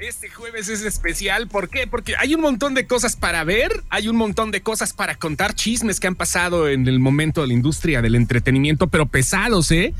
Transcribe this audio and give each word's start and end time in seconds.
Este 0.00 0.28
jueves 0.28 0.68
es 0.68 0.82
especial, 0.82 1.48
¿por 1.48 1.68
qué? 1.68 1.88
Porque 1.88 2.14
hay 2.14 2.32
un 2.32 2.40
montón 2.40 2.72
de 2.72 2.86
cosas 2.86 3.16
para 3.16 3.42
ver, 3.42 3.82
hay 3.90 4.06
un 4.06 4.14
montón 4.14 4.52
de 4.52 4.60
cosas 4.60 4.92
para 4.92 5.16
contar, 5.16 5.54
chismes 5.54 5.98
que 5.98 6.06
han 6.06 6.14
pasado 6.14 6.68
en 6.68 6.86
el 6.86 7.00
momento 7.00 7.40
de 7.40 7.48
la 7.48 7.54
industria 7.54 8.00
del 8.00 8.14
entretenimiento, 8.14 8.86
pero 8.86 9.06
pesados, 9.06 9.72
¿eh? 9.72 9.94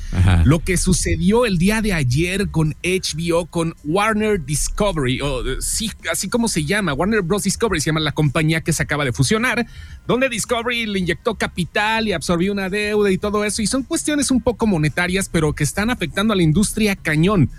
Lo 0.44 0.60
que 0.60 0.76
sucedió 0.76 1.46
el 1.46 1.58
día 1.58 1.82
de 1.82 1.94
ayer 1.94 2.48
con 2.48 2.76
HBO, 2.84 3.46
con 3.46 3.74
Warner 3.82 4.44
Discovery, 4.44 5.20
o 5.20 5.60
sí, 5.60 5.90
así 6.12 6.28
como 6.28 6.46
se 6.46 6.64
llama, 6.64 6.94
Warner 6.94 7.22
Bros. 7.22 7.42
Discovery 7.42 7.80
se 7.80 7.86
llama 7.86 7.98
la 7.98 8.12
compañía 8.12 8.60
que 8.60 8.72
se 8.72 8.84
acaba 8.84 9.04
de 9.04 9.12
fusionar, 9.12 9.66
donde 10.06 10.28
Discovery 10.28 10.86
le 10.86 11.00
inyectó 11.00 11.34
capital 11.34 12.06
y 12.06 12.12
absorbió 12.12 12.52
una 12.52 12.68
deuda 12.68 13.10
y 13.10 13.18
todo 13.18 13.44
eso, 13.44 13.62
y 13.62 13.66
son 13.66 13.82
cuestiones 13.82 14.30
un 14.30 14.42
poco 14.42 14.68
monetarias, 14.68 15.28
pero 15.28 15.56
que 15.56 15.64
están 15.64 15.90
afectando 15.90 16.34
a 16.34 16.36
la 16.36 16.44
industria 16.44 16.94
cañón. 16.94 17.50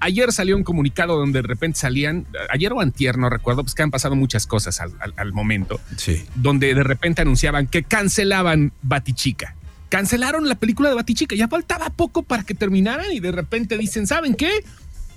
Ayer 0.00 0.30
salió 0.30 0.58
un 0.58 0.62
comunicado 0.62 1.18
donde 1.18 1.40
de 1.40 1.48
repente 1.48 1.85
salían, 1.86 2.26
ayer 2.50 2.72
o 2.72 2.80
antier, 2.80 3.16
no 3.16 3.30
recuerdo, 3.30 3.62
pues 3.62 3.74
que 3.74 3.82
han 3.82 3.92
pasado 3.92 4.16
muchas 4.16 4.46
cosas 4.46 4.80
al, 4.80 5.32
momento, 5.32 5.80
sí. 5.96 6.24
donde 6.34 6.74
de 6.74 6.82
repente 6.82 7.22
anunciaban 7.22 7.68
que 7.68 7.84
cancelaban 7.84 8.72
Batichica. 8.82 9.54
Cancelaron 9.88 10.48
la 10.48 10.56
película 10.56 10.88
de 10.88 10.96
Batichica, 10.96 11.36
ya 11.36 11.46
faltaba 11.46 11.90
poco 11.90 12.24
para 12.24 12.42
que 12.42 12.54
terminaran 12.54 13.06
y 13.12 13.20
de 13.20 13.30
repente 13.30 13.78
dicen, 13.78 14.08
¿saben 14.08 14.34
qué? 14.34 14.50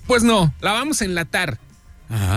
Pues 0.06 0.24
no, 0.24 0.54
la 0.62 0.74
vamos 0.74 1.02
a 1.02 1.06
enlatar. 1.06 1.58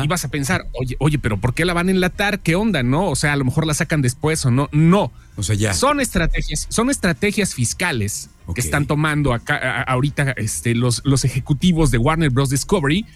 Y 0.02 0.06
vas 0.06 0.24
a 0.24 0.28
pensar, 0.28 0.66
oye, 0.74 0.96
oye, 0.98 1.18
pero 1.18 1.38
¿por 1.38 1.54
qué 1.54 1.64
la 1.64 1.72
van 1.72 1.88
a 1.88 1.90
enlatar? 1.92 2.40
¿Qué 2.40 2.56
onda? 2.56 2.82
No, 2.82 3.08
o 3.08 3.16
sea, 3.16 3.32
a 3.32 3.36
lo 3.36 3.44
mejor 3.46 3.66
la 3.66 3.72
sacan 3.72 4.02
después 4.02 4.44
o 4.44 4.50
no. 4.50 4.68
No. 4.70 5.12
O 5.36 5.42
sea, 5.42 5.54
ya. 5.54 5.72
Son 5.72 6.00
estrategias, 6.00 6.66
son 6.68 6.90
estrategias 6.90 7.54
fiscales 7.54 8.28
que 8.54 8.60
están 8.60 8.86
tomando 8.86 9.32
acá 9.32 9.82
ahorita 9.82 10.32
este, 10.32 10.74
los, 10.74 11.00
los 11.04 11.24
ejecutivos 11.24 11.90
de 11.90 11.96
Warner 11.96 12.28
Bros. 12.28 12.50
Discovery 12.50 13.06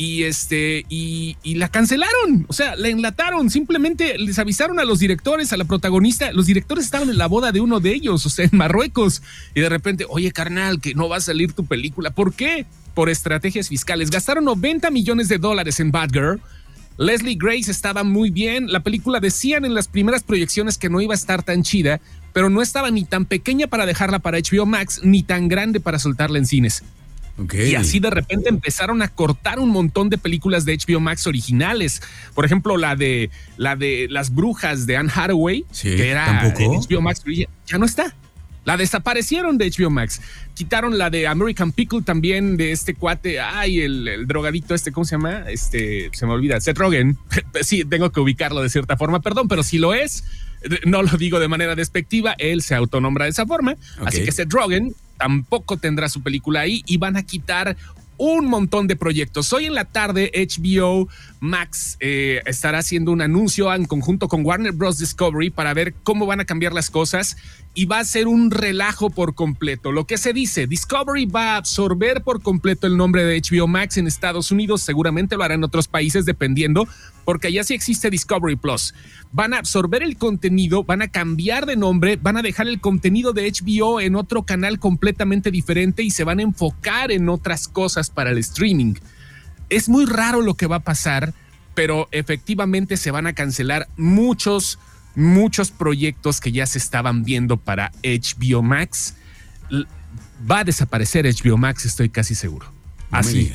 y 0.00 0.22
este 0.22 0.86
y, 0.88 1.36
la 1.44 1.68
cancelaron, 1.68 2.46
o 2.48 2.54
sea, 2.54 2.74
la 2.74 2.88
enlataron, 2.88 3.50
simplemente 3.50 4.16
les 4.16 4.38
avisaron 4.38 4.80
a 4.80 4.84
los 4.84 4.98
directores, 4.98 5.52
a 5.52 5.58
la 5.58 5.66
protagonista, 5.66 6.32
los 6.32 6.46
directores 6.46 6.86
estaban 6.86 7.10
en 7.10 7.18
la 7.18 7.26
boda 7.26 7.52
de 7.52 7.60
uno 7.60 7.80
de 7.80 7.92
ellos, 7.92 8.24
o 8.24 8.30
sea, 8.30 8.46
en 8.50 8.56
Marruecos, 8.56 9.20
y 9.54 9.60
de 9.60 9.68
repente, 9.68 10.06
oye, 10.08 10.32
carnal, 10.32 10.80
que 10.80 10.94
no 10.94 11.10
va 11.10 11.18
a 11.18 11.20
salir 11.20 11.52
tu 11.52 11.66
película, 11.66 12.12
¿por 12.12 12.32
qué? 12.32 12.64
Por 12.94 13.10
estrategias 13.10 13.68
fiscales. 13.68 14.10
Gastaron 14.10 14.46
90 14.46 14.90
millones 14.90 15.28
de 15.28 15.36
dólares 15.36 15.80
en 15.80 15.90
Bad 15.90 16.12
Girl. 16.12 16.40
Leslie 16.96 17.36
Grace 17.38 17.70
estaba 17.70 18.02
muy 18.02 18.30
bien. 18.30 18.72
La 18.72 18.80
película 18.80 19.20
decían 19.20 19.66
en 19.66 19.74
las 19.74 19.86
primeras 19.86 20.22
proyecciones 20.22 20.78
que 20.78 20.88
no 20.88 21.02
iba 21.02 21.12
a 21.12 21.16
estar 21.16 21.42
tan 21.42 21.62
chida, 21.62 22.00
pero 22.32 22.48
no 22.48 22.62
estaba 22.62 22.90
ni 22.90 23.04
tan 23.04 23.26
pequeña 23.26 23.66
para 23.66 23.84
dejarla 23.84 24.20
para 24.20 24.38
HBO 24.38 24.64
Max, 24.64 25.00
ni 25.02 25.22
tan 25.22 25.48
grande 25.48 25.78
para 25.78 25.98
soltarla 25.98 26.38
en 26.38 26.46
cines. 26.46 26.84
Y 27.52 27.74
así 27.74 28.00
de 28.00 28.10
repente 28.10 28.48
empezaron 28.48 29.02
a 29.02 29.08
cortar 29.08 29.58
un 29.58 29.70
montón 29.70 30.10
de 30.10 30.18
películas 30.18 30.64
de 30.64 30.76
HBO 30.76 31.00
Max 31.00 31.26
originales. 31.26 32.02
Por 32.34 32.44
ejemplo, 32.44 32.76
la 32.76 32.96
de 32.96 33.30
la 33.56 33.76
de 33.76 34.06
Las 34.10 34.34
Brujas 34.34 34.86
de 34.86 34.96
Anne 34.96 35.10
Hathaway, 35.14 35.64
que 35.80 36.10
era 36.10 36.52
de 36.56 36.66
HBO 36.66 37.00
Max, 37.00 37.22
ya 37.66 37.78
no 37.78 37.86
está. 37.86 38.14
La 38.64 38.76
desaparecieron 38.76 39.56
de 39.56 39.70
HBO 39.70 39.90
Max. 39.90 40.20
Quitaron 40.54 40.98
la 40.98 41.08
de 41.08 41.26
American 41.26 41.72
Pickle 41.72 42.02
también 42.02 42.56
de 42.56 42.72
este 42.72 42.94
cuate. 42.94 43.40
Ay, 43.40 43.80
el, 43.80 44.26
drogadito 44.26 44.74
este, 44.74 44.92
¿cómo 44.92 45.04
se 45.04 45.16
llama? 45.16 45.44
Este, 45.48 46.10
se 46.12 46.26
me 46.26 46.32
olvida. 46.32 46.60
Seth 46.60 46.76
Rogen. 46.76 47.16
sí, 47.62 47.84
tengo 47.84 48.12
que 48.12 48.20
ubicarlo 48.20 48.60
de 48.60 48.68
cierta 48.68 48.96
forma, 48.96 49.20
perdón, 49.20 49.48
pero 49.48 49.62
si 49.62 49.78
lo 49.78 49.94
es, 49.94 50.24
no 50.84 51.02
lo 51.02 51.16
digo 51.16 51.40
de 51.40 51.48
manera 51.48 51.74
despectiva, 51.74 52.34
él 52.38 52.62
se 52.62 52.74
autonombra 52.74 53.24
de 53.24 53.30
esa 53.30 53.46
forma. 53.46 53.76
Así 54.04 54.24
que 54.24 54.32
Seth 54.32 54.52
Rogen 54.52 54.94
tampoco 55.16 55.76
tendrá 55.76 56.08
su 56.08 56.22
película 56.22 56.60
ahí 56.60 56.82
y 56.86 56.96
van 56.96 57.16
a 57.16 57.22
quitar 57.22 57.76
un 58.20 58.48
montón 58.48 58.86
de 58.86 58.96
proyectos. 58.96 59.50
Hoy 59.54 59.64
en 59.64 59.74
la 59.74 59.86
tarde 59.86 60.30
HBO 60.34 61.08
Max 61.40 61.96
eh, 62.00 62.42
estará 62.44 62.78
haciendo 62.80 63.12
un 63.12 63.22
anuncio 63.22 63.72
en 63.72 63.86
conjunto 63.86 64.28
con 64.28 64.44
Warner 64.44 64.72
Bros. 64.72 64.98
Discovery 64.98 65.48
para 65.48 65.72
ver 65.72 65.94
cómo 66.02 66.26
van 66.26 66.38
a 66.38 66.44
cambiar 66.44 66.74
las 66.74 66.90
cosas 66.90 67.38
y 67.72 67.86
va 67.86 67.98
a 67.98 68.04
ser 68.04 68.26
un 68.26 68.50
relajo 68.50 69.08
por 69.08 69.34
completo. 69.34 69.90
Lo 69.90 70.06
que 70.06 70.18
se 70.18 70.34
dice, 70.34 70.66
Discovery 70.66 71.24
va 71.24 71.54
a 71.54 71.56
absorber 71.56 72.22
por 72.22 72.42
completo 72.42 72.86
el 72.86 72.98
nombre 72.98 73.24
de 73.24 73.40
HBO 73.40 73.66
Max 73.66 73.96
en 73.96 74.06
Estados 74.06 74.50
Unidos, 74.50 74.82
seguramente 74.82 75.36
lo 75.36 75.42
hará 75.42 75.54
en 75.54 75.64
otros 75.64 75.88
países 75.88 76.26
dependiendo, 76.26 76.86
porque 77.24 77.48
allá 77.48 77.64
sí 77.64 77.74
existe 77.74 78.10
Discovery 78.10 78.56
Plus. 78.56 78.94
Van 79.32 79.54
a 79.54 79.58
absorber 79.58 80.02
el 80.02 80.16
contenido, 80.16 80.84
van 80.84 81.02
a 81.02 81.08
cambiar 81.08 81.66
de 81.66 81.76
nombre, 81.76 82.16
van 82.16 82.36
a 82.36 82.42
dejar 82.42 82.68
el 82.68 82.80
contenido 82.80 83.32
de 83.32 83.50
HBO 83.50 84.00
en 84.00 84.16
otro 84.16 84.42
canal 84.42 84.78
completamente 84.78 85.50
diferente 85.50 86.02
y 86.02 86.10
se 86.10 86.24
van 86.24 86.40
a 86.40 86.42
enfocar 86.42 87.10
en 87.12 87.28
otras 87.28 87.68
cosas 87.68 88.10
para 88.10 88.30
el 88.30 88.38
streaming. 88.38 88.94
Es 89.68 89.88
muy 89.88 90.04
raro 90.04 90.42
lo 90.42 90.54
que 90.54 90.66
va 90.66 90.76
a 90.76 90.80
pasar, 90.80 91.32
pero 91.74 92.08
efectivamente 92.10 92.96
se 92.96 93.10
van 93.10 93.26
a 93.26 93.32
cancelar 93.32 93.88
muchos, 93.96 94.78
muchos 95.14 95.70
proyectos 95.70 96.40
que 96.40 96.52
ya 96.52 96.66
se 96.66 96.78
estaban 96.78 97.22
viendo 97.22 97.56
para 97.56 97.92
HBO 98.02 98.62
Max. 98.62 99.14
Va 100.50 100.60
a 100.60 100.64
desaparecer 100.64 101.26
HBO 101.26 101.56
Max, 101.56 101.84
estoy 101.84 102.08
casi 102.08 102.34
seguro. 102.34 102.72
Así. 103.10 103.52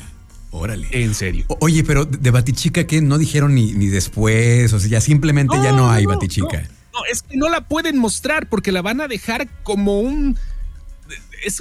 Órale. 0.56 0.88
En 0.90 1.14
serio. 1.14 1.44
oye, 1.60 1.84
pero 1.84 2.04
de 2.04 2.30
Batichica, 2.30 2.86
¿qué? 2.86 3.00
No 3.00 3.18
dijeron 3.18 3.54
ni, 3.54 3.72
ni 3.72 3.86
después, 3.86 4.72
o 4.72 4.80
sea, 4.80 4.88
ya 4.88 5.00
simplemente 5.00 5.56
ya 5.62 5.72
no 5.72 5.90
hay 5.90 6.06
Batichica. 6.06 6.68
No, 6.92 7.00
es 7.10 7.22
que 7.22 7.36
no 7.36 7.48
la 7.48 7.62
pueden 7.62 7.98
mostrar 7.98 8.48
porque 8.48 8.72
la 8.72 8.82
van 8.82 9.00
a 9.00 9.08
dejar 9.08 9.48
como 9.62 10.00
un. 10.00 10.36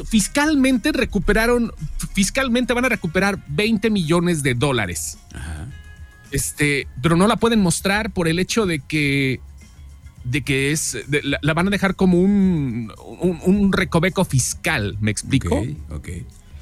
fiscalmente 0.06 0.92
recuperaron, 0.92 1.74
fiscalmente 2.14 2.74
van 2.74 2.86
a 2.86 2.90
recuperar 2.90 3.44
20 3.50 3.90
millones 3.90 4.44
de 4.44 4.54
dólares. 4.54 5.18
Ajá. 5.34 5.68
Este, 6.32 6.88
pero 7.02 7.16
no 7.16 7.28
la 7.28 7.38
pueden 7.38 7.62
mostrar 7.62 8.12
por 8.12 8.28
el 8.28 8.40
hecho 8.40 8.66
de 8.66 8.80
que 8.80 9.40
de 10.26 10.42
que 10.42 10.72
es 10.72 10.98
la, 11.10 11.54
van 11.54 11.68
a 11.68 11.70
dejar 11.70 11.96
como 11.96 12.20
un, 12.20 12.92
un, 13.22 13.72
recoveco 13.72 14.26
fiscal, 14.26 14.98
¿me 15.00 15.12
explico? 15.12 15.56
Ok, 15.56 15.68
ok. 15.92 16.10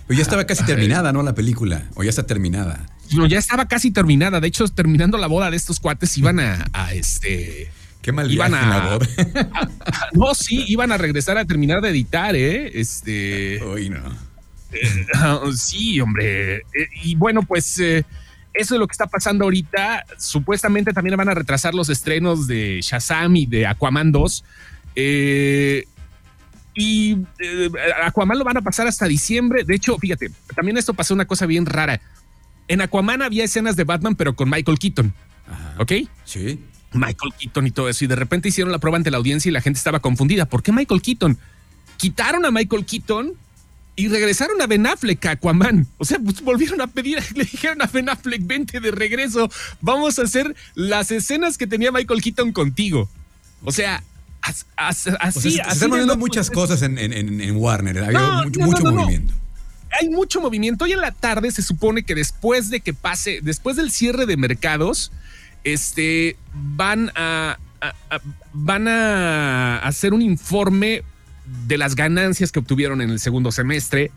Pero 0.07 0.17
ya 0.17 0.21
estaba 0.21 0.45
casi 0.45 0.65
terminada, 0.65 1.13
¿no? 1.13 1.23
La 1.23 1.33
película. 1.33 1.83
O 1.95 2.03
ya 2.03 2.09
está 2.09 2.23
terminada. 2.23 2.85
No, 3.13 3.25
ya 3.25 3.39
estaba 3.39 3.67
casi 3.67 3.91
terminada. 3.91 4.39
De 4.39 4.47
hecho, 4.47 4.67
terminando 4.67 5.17
la 5.17 5.27
boda 5.27 5.49
de 5.49 5.57
estos 5.57 5.79
cuates, 5.79 6.17
iban 6.17 6.39
a, 6.39 6.93
este. 6.93 7.71
Qué 8.01 8.11
mal 8.11 8.29
iban 8.31 8.53
a, 8.55 8.99
No, 10.13 10.35
sí, 10.35 10.65
iban 10.67 10.91
a 10.91 10.97
regresar 10.97 11.37
a 11.37 11.45
terminar 11.45 11.81
de 11.81 11.89
editar, 11.89 12.35
¿eh? 12.35 12.71
Este. 12.73 13.61
Hoy 13.61 13.89
no. 13.89 14.01
Eh, 14.71 15.07
sí, 15.55 15.99
hombre. 15.99 16.57
Eh, 16.57 16.63
y 17.03 17.15
bueno, 17.15 17.43
pues. 17.43 17.79
Eh, 17.79 18.05
eso 18.53 18.75
es 18.75 18.79
lo 18.79 18.87
que 18.87 18.91
está 18.91 19.07
pasando 19.07 19.45
ahorita. 19.45 20.05
Supuestamente 20.17 20.93
también 20.93 21.17
van 21.17 21.29
a 21.29 21.33
retrasar 21.33 21.73
los 21.73 21.89
estrenos 21.89 22.45
de 22.45 22.79
Shazam 22.81 23.35
y 23.35 23.45
de 23.47 23.65
Aquaman 23.65 24.11
2. 24.11 24.43
Eh, 24.95 25.87
y 26.75 27.17
eh, 27.39 27.69
Aquaman 28.03 28.37
lo 28.37 28.43
van 28.43 28.57
a 28.57 28.61
pasar 28.61 28.87
hasta 28.87 29.07
diciembre. 29.07 29.63
De 29.63 29.75
hecho, 29.75 29.97
fíjate, 29.97 30.31
también 30.55 30.77
esto 30.77 30.93
pasó 30.93 31.13
una 31.13 31.25
cosa 31.25 31.45
bien 31.45 31.65
rara. 31.65 32.01
En 32.67 32.81
Aquaman 32.81 33.21
había 33.21 33.43
escenas 33.43 33.75
de 33.75 33.83
Batman, 33.83 34.15
pero 34.15 34.35
con 34.35 34.49
Michael 34.49 34.79
Keaton. 34.79 35.13
¿Ok? 35.77 35.91
Sí. 36.25 36.59
Michael 36.93 37.33
Keaton 37.37 37.67
y 37.67 37.71
todo 37.71 37.89
eso. 37.89 38.05
Y 38.05 38.07
de 38.07 38.15
repente 38.15 38.49
hicieron 38.49 38.71
la 38.71 38.79
prueba 38.79 38.97
ante 38.97 39.11
la 39.11 39.17
audiencia 39.17 39.49
y 39.49 39.51
la 39.51 39.61
gente 39.61 39.77
estaba 39.77 39.99
confundida. 39.99 40.45
¿Por 40.45 40.63
qué 40.63 40.71
Michael 40.71 41.01
Keaton? 41.01 41.37
Quitaron 41.97 42.45
a 42.45 42.51
Michael 42.51 42.85
Keaton 42.85 43.33
y 43.95 44.07
regresaron 44.07 44.61
a 44.61 44.67
Ben 44.67 44.87
Affleck 44.87 45.25
a 45.25 45.31
Aquaman. 45.31 45.87
O 45.97 46.05
sea, 46.05 46.19
pues 46.19 46.41
volvieron 46.41 46.81
a 46.81 46.87
pedir, 46.87 47.19
le 47.35 47.43
dijeron 47.43 47.81
a 47.81 47.87
Ben 47.87 48.09
Affleck, 48.09 48.45
vente 48.45 48.79
de 48.79 48.91
regreso, 48.91 49.49
vamos 49.81 50.19
a 50.19 50.23
hacer 50.23 50.55
las 50.73 51.11
escenas 51.11 51.57
que 51.57 51.67
tenía 51.67 51.91
Michael 51.91 52.21
Keaton 52.21 52.51
contigo. 52.51 53.09
O 53.63 53.71
sea, 53.71 54.03
así. 54.75 55.51
se 55.51 55.61
están 55.61 55.89
moviendo 55.89 56.17
muchas 56.17 56.49
cosas 56.49 56.81
en, 56.81 57.55
Warner. 57.55 58.03
Hay 58.03 58.15
mucho, 58.59 58.91
movimiento. 58.91 59.33
Hay 59.99 60.09
mucho 60.09 60.41
movimiento. 60.41 60.85
Hoy 60.85 60.93
en 60.93 61.01
la 61.01 61.11
tarde 61.11 61.51
se 61.51 61.61
supone 61.61 62.03
que 62.03 62.15
después 62.15 62.69
de 62.69 62.81
que 62.81 62.93
pase, 62.93 63.39
después 63.41 63.75
del 63.77 63.91
cierre 63.91 64.25
de 64.25 64.37
mercados, 64.37 65.11
este, 65.63 66.35
van 66.53 67.11
a, 67.15 67.57
van 68.53 68.87
a 68.87 69.77
hacer 69.79 70.13
un 70.13 70.21
informe 70.21 71.03
de 71.67 71.77
las 71.77 71.95
ganancias 71.95 72.51
que 72.51 72.59
obtuvieron 72.59 73.01
en 73.01 73.09
el 73.09 73.19
segundo 73.19 73.51
semestre, 73.51 74.11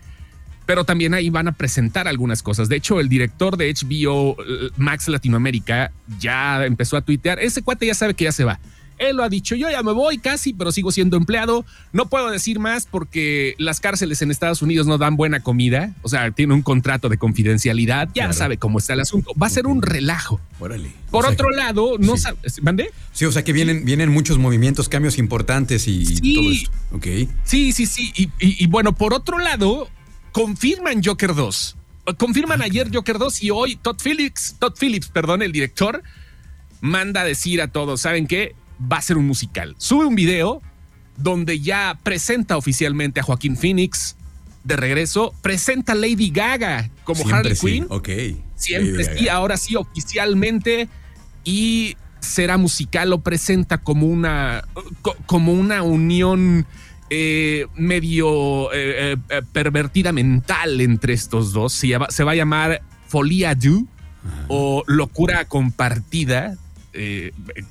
pero 0.64 0.84
también 0.84 1.14
ahí 1.14 1.30
van 1.30 1.48
a 1.48 1.52
presentar 1.52 2.08
algunas 2.08 2.42
cosas. 2.42 2.68
De 2.68 2.76
hecho, 2.76 2.98
el 2.98 3.08
director 3.08 3.56
de 3.56 3.72
HBO 3.72 4.36
eh, 4.40 4.70
Max 4.76 5.08
Latinoamérica 5.08 5.92
ya 6.18 6.64
empezó 6.64 6.96
a 6.96 7.02
tuitear, 7.02 7.38
ese 7.38 7.62
cuate 7.62 7.86
ya 7.86 7.94
sabe 7.94 8.14
que 8.14 8.24
ya 8.24 8.32
se 8.32 8.44
va. 8.44 8.58
Él 8.98 9.16
lo 9.16 9.24
ha 9.24 9.28
dicho, 9.28 9.54
yo 9.54 9.70
ya 9.70 9.82
me 9.82 9.92
voy 9.92 10.18
casi, 10.18 10.52
pero 10.52 10.72
sigo 10.72 10.90
siendo 10.90 11.16
empleado. 11.16 11.64
No 11.92 12.08
puedo 12.08 12.30
decir 12.30 12.58
más 12.58 12.86
porque 12.86 13.54
las 13.58 13.80
cárceles 13.80 14.22
en 14.22 14.30
Estados 14.30 14.62
Unidos 14.62 14.86
no 14.86 14.98
dan 14.98 15.16
buena 15.16 15.40
comida. 15.40 15.94
O 16.02 16.08
sea, 16.08 16.30
tiene 16.30 16.54
un 16.54 16.62
contrato 16.62 17.08
de 17.08 17.18
confidencialidad. 17.18 18.08
Ya 18.14 18.32
sabe 18.32 18.56
cómo 18.58 18.78
está 18.78 18.94
el 18.94 19.00
asunto. 19.00 19.32
Va 19.40 19.46
a 19.48 19.50
ser 19.50 19.66
un 19.66 19.82
relajo. 19.82 20.40
Órale. 20.58 20.90
Por 21.10 21.26
otro 21.26 21.50
lado, 21.50 21.96
no 21.98 22.16
sabe. 22.16 22.38
¿Mandé? 22.62 22.90
Sí, 23.12 23.24
o 23.24 23.32
sea 23.32 23.44
que 23.44 23.52
vienen, 23.52 23.84
vienen 23.84 24.10
muchos 24.10 24.38
movimientos, 24.38 24.88
cambios 24.88 25.18
importantes 25.18 25.86
y 25.86 26.34
todo 26.34 26.50
esto. 26.50 26.70
Ok. 26.92 27.06
Sí, 27.44 27.72
sí, 27.72 27.86
sí. 27.86 28.12
Y, 28.16 28.30
y 28.40 28.66
bueno, 28.66 28.94
por 28.94 29.12
otro 29.14 29.38
lado, 29.38 29.88
confirman 30.32 31.02
Joker 31.02 31.34
2. 31.34 31.76
confirman 32.18 32.62
ayer 32.62 32.90
Joker 32.92 33.18
2 33.18 33.42
y 33.42 33.50
hoy 33.50 33.76
Todd 33.76 33.96
Phillips, 34.02 34.56
Todd 34.58 34.74
Phillips, 34.78 35.08
perdón, 35.08 35.42
el 35.42 35.52
director, 35.52 36.02
manda 36.80 37.22
a 37.22 37.24
decir 37.24 37.60
a 37.62 37.68
todos, 37.68 38.00
¿saben 38.02 38.26
qué? 38.26 38.54
Va 38.80 38.98
a 38.98 39.02
ser 39.02 39.16
un 39.16 39.26
musical. 39.26 39.74
Sube 39.78 40.04
un 40.04 40.14
video 40.14 40.62
donde 41.16 41.60
ya 41.60 41.98
presenta 42.02 42.56
oficialmente 42.56 43.20
a 43.20 43.22
Joaquín 43.22 43.56
Phoenix 43.56 44.16
de 44.64 44.76
regreso, 44.76 45.34
presenta 45.42 45.92
a 45.92 45.94
Lady 45.94 46.30
Gaga 46.30 46.90
como 47.04 47.26
Harley 47.28 47.56
Quinn. 47.56 47.86
Ok. 47.88 48.08
Siempre 48.56 49.16
sí, 49.16 49.28
ahora 49.28 49.56
sí 49.56 49.76
oficialmente 49.76 50.88
y 51.44 51.96
será 52.20 52.58
musical, 52.58 53.10
lo 53.10 53.20
presenta 53.20 53.78
como 53.78 54.06
una, 54.06 54.64
como 55.26 55.52
una 55.52 55.82
unión 55.82 56.66
eh, 57.08 57.66
medio 57.76 58.72
eh, 58.72 59.16
eh, 59.28 59.42
pervertida 59.52 60.12
mental 60.12 60.80
entre 60.80 61.12
estos 61.12 61.52
dos. 61.52 61.72
Se, 61.72 61.96
va 61.96 62.32
a 62.32 62.34
llamar 62.34 62.82
Folia 63.06 63.54
Du 63.54 63.86
o 64.48 64.82
Locura 64.88 65.44
Compartida, 65.44 66.56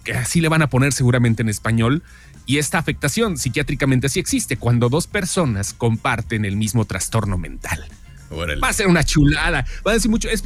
que 0.04 0.14
así 0.14 0.42
le 0.42 0.50
van 0.50 0.62
a 0.62 0.70
poner 0.70 0.94
seguramente 0.94 1.42
en 1.42 1.50
español. 1.50 2.04
Y 2.46 2.58
esta 2.60 2.78
afectación 2.78 3.38
psiquiátricamente 3.38 4.08
sí 4.10 4.20
existe 4.20 4.58
cuando 4.58 4.90
dos 4.90 5.08
personas 5.08 5.74
comparten 5.74 6.46
el 6.46 6.58
mismo 6.58 6.86
trastorno 6.86 7.38
mental. 7.38 7.86
Va 8.32 8.70
a 8.70 8.74
ser 8.74 8.88
una 8.88 9.04
chulada. 9.04 9.66
Va 9.86 9.92
a 9.92 9.94
decir 9.94 10.10
mucho. 10.10 10.30
es 10.30 10.42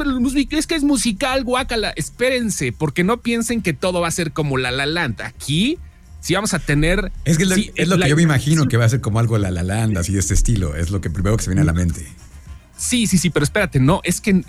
que 0.67 0.75
es 0.75 0.83
musical, 0.83 1.43
guácala. 1.43 1.91
Espérense, 1.95 2.71
porque 2.71 3.03
no 3.03 3.21
piensen 3.21 3.61
que 3.61 3.73
todo 3.73 4.01
va 4.01 4.07
a 4.07 4.11
ser 4.11 4.31
como 4.31 4.57
La 4.57 4.71
La 4.71 4.85
Land. 4.85 5.21
Aquí 5.21 5.77
sí 6.19 6.35
vamos 6.35 6.53
a 6.53 6.59
tener. 6.59 7.11
Es 7.25 7.37
que 7.37 7.43
es 7.43 7.87
lo, 7.87 7.97
que 7.97 8.09
yo 8.09 8.15
me 8.15 8.21
imagino 8.21 8.67
que 8.67 8.77
va 8.77 8.85
a 8.85 8.89
ser 8.89 9.01
como 9.01 9.19
algo 9.19 9.37
La 9.37 9.51
La 9.51 9.63
Land, 9.63 9.97
así 9.97 10.13
de 10.13 10.19
este 10.19 10.33
estilo. 10.33 10.75
Es 10.75 10.91
lo 10.91 11.01
que 11.01 11.09
primero 11.09 11.37
que 11.37 11.43
se 11.43 11.49
viene 11.49 11.61
a 11.61 11.65
la 11.65 11.73
mente. 11.73 12.05
Sí, 12.77 13.07
sí, 13.07 13.17
sí, 13.17 13.29
pero 13.29 13.43
espérate, 13.43 13.79
no, 13.79 13.99
es 14.03 14.21
que 14.21 14.43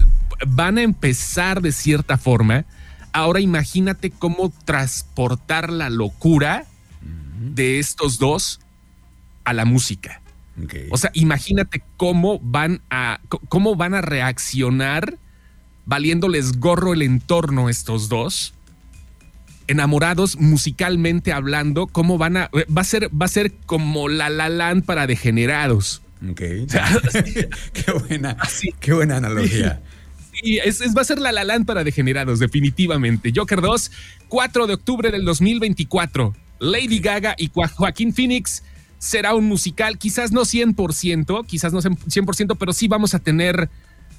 van 0.46 0.78
a 0.78 0.82
empezar 0.82 1.62
de 1.62 1.72
cierta 1.72 2.16
forma. 2.16 2.64
Ahora 3.12 3.40
imagínate 3.40 4.10
cómo 4.10 4.52
transportar 4.64 5.70
la 5.70 5.90
locura 5.90 6.66
de 7.40 7.78
estos 7.78 8.18
dos 8.18 8.60
a 9.44 9.52
la 9.52 9.64
música. 9.64 10.20
O 10.90 10.98
sea, 10.98 11.10
imagínate 11.14 11.82
cómo 11.96 12.38
van 12.42 12.82
a 12.90 13.20
cómo 13.48 13.76
van 13.76 13.94
a 13.94 14.02
reaccionar 14.02 15.16
valiéndoles 15.86 16.58
gorro 16.58 16.92
el 16.92 17.02
entorno 17.02 17.68
estos 17.68 18.08
dos. 18.08 18.54
Enamorados 19.68 20.36
musicalmente 20.36 21.32
hablando, 21.32 21.86
cómo 21.86 22.18
van 22.18 22.36
a 22.36 22.50
va 22.76 22.82
a 22.82 22.84
ser 22.84 23.08
va 23.08 23.26
a 23.26 23.28
ser 23.28 23.54
como 23.66 24.08
la 24.08 24.28
La 24.28 24.48
Land 24.48 24.84
para 24.84 25.06
degenerados. 25.06 26.02
Ok. 26.28 26.40
qué 27.72 27.92
buena, 28.08 28.36
qué 28.80 28.92
buena 28.92 29.16
analogía. 29.16 29.80
Sí, 29.82 29.90
es, 30.42 30.80
va 30.96 31.02
a 31.02 31.04
ser 31.04 31.18
la 31.18 31.32
La 31.32 31.44
Land 31.44 31.66
para 31.66 31.84
degenerados, 31.84 32.38
definitivamente. 32.38 33.32
Joker 33.34 33.60
2, 33.60 33.90
4 34.28 34.66
de 34.66 34.74
octubre 34.74 35.10
del 35.10 35.24
2024. 35.24 36.34
Lady 36.60 36.98
Gaga 36.98 37.34
y 37.38 37.50
Joaquín 37.52 38.12
Phoenix 38.12 38.62
será 38.98 39.34
un 39.34 39.46
musical, 39.46 39.98
quizás 39.98 40.30
no 40.30 40.42
100%, 40.42 41.46
quizás 41.46 41.72
no 41.72 41.80
100%, 41.80 42.56
pero 42.58 42.72
sí 42.72 42.86
vamos 42.86 43.14
a 43.14 43.18
tener 43.18 43.70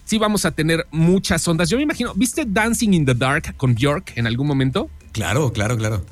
sí 0.06 0.18
vamos 0.18 0.44
a 0.45 0.51
tener 0.51 0.85
muchas 0.91 1.47
ondas. 1.47 1.69
Yo 1.69 1.77
me 1.77 1.83
imagino, 1.83 2.13
¿viste 2.15 2.44
Dancing 2.45 2.94
in 2.94 3.06
the 3.06 3.13
Dark 3.13 3.56
con 3.56 3.75
Bjork 3.75 4.13
en 4.18 4.27
algún 4.27 4.47
momento? 4.47 4.89
Claro, 5.13 5.53
claro, 5.53 5.77
claro. 5.77 6.03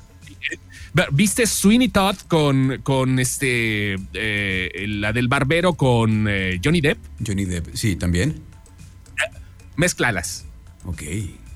¿Viste 1.11 1.45
Sweeney 1.45 1.89
Todd 1.89 2.15
con, 2.27 2.79
con 2.83 3.19
este, 3.19 3.95
eh, 4.13 4.85
la 4.87 5.13
del 5.13 5.27
barbero 5.27 5.73
con 5.73 6.27
eh, 6.29 6.59
Johnny 6.63 6.81
Depp? 6.81 6.97
Johnny 7.25 7.45
Depp, 7.45 7.67
sí, 7.73 7.95
también. 7.95 8.41
Mezclalas. 9.79 10.43
Ok. 10.83 11.03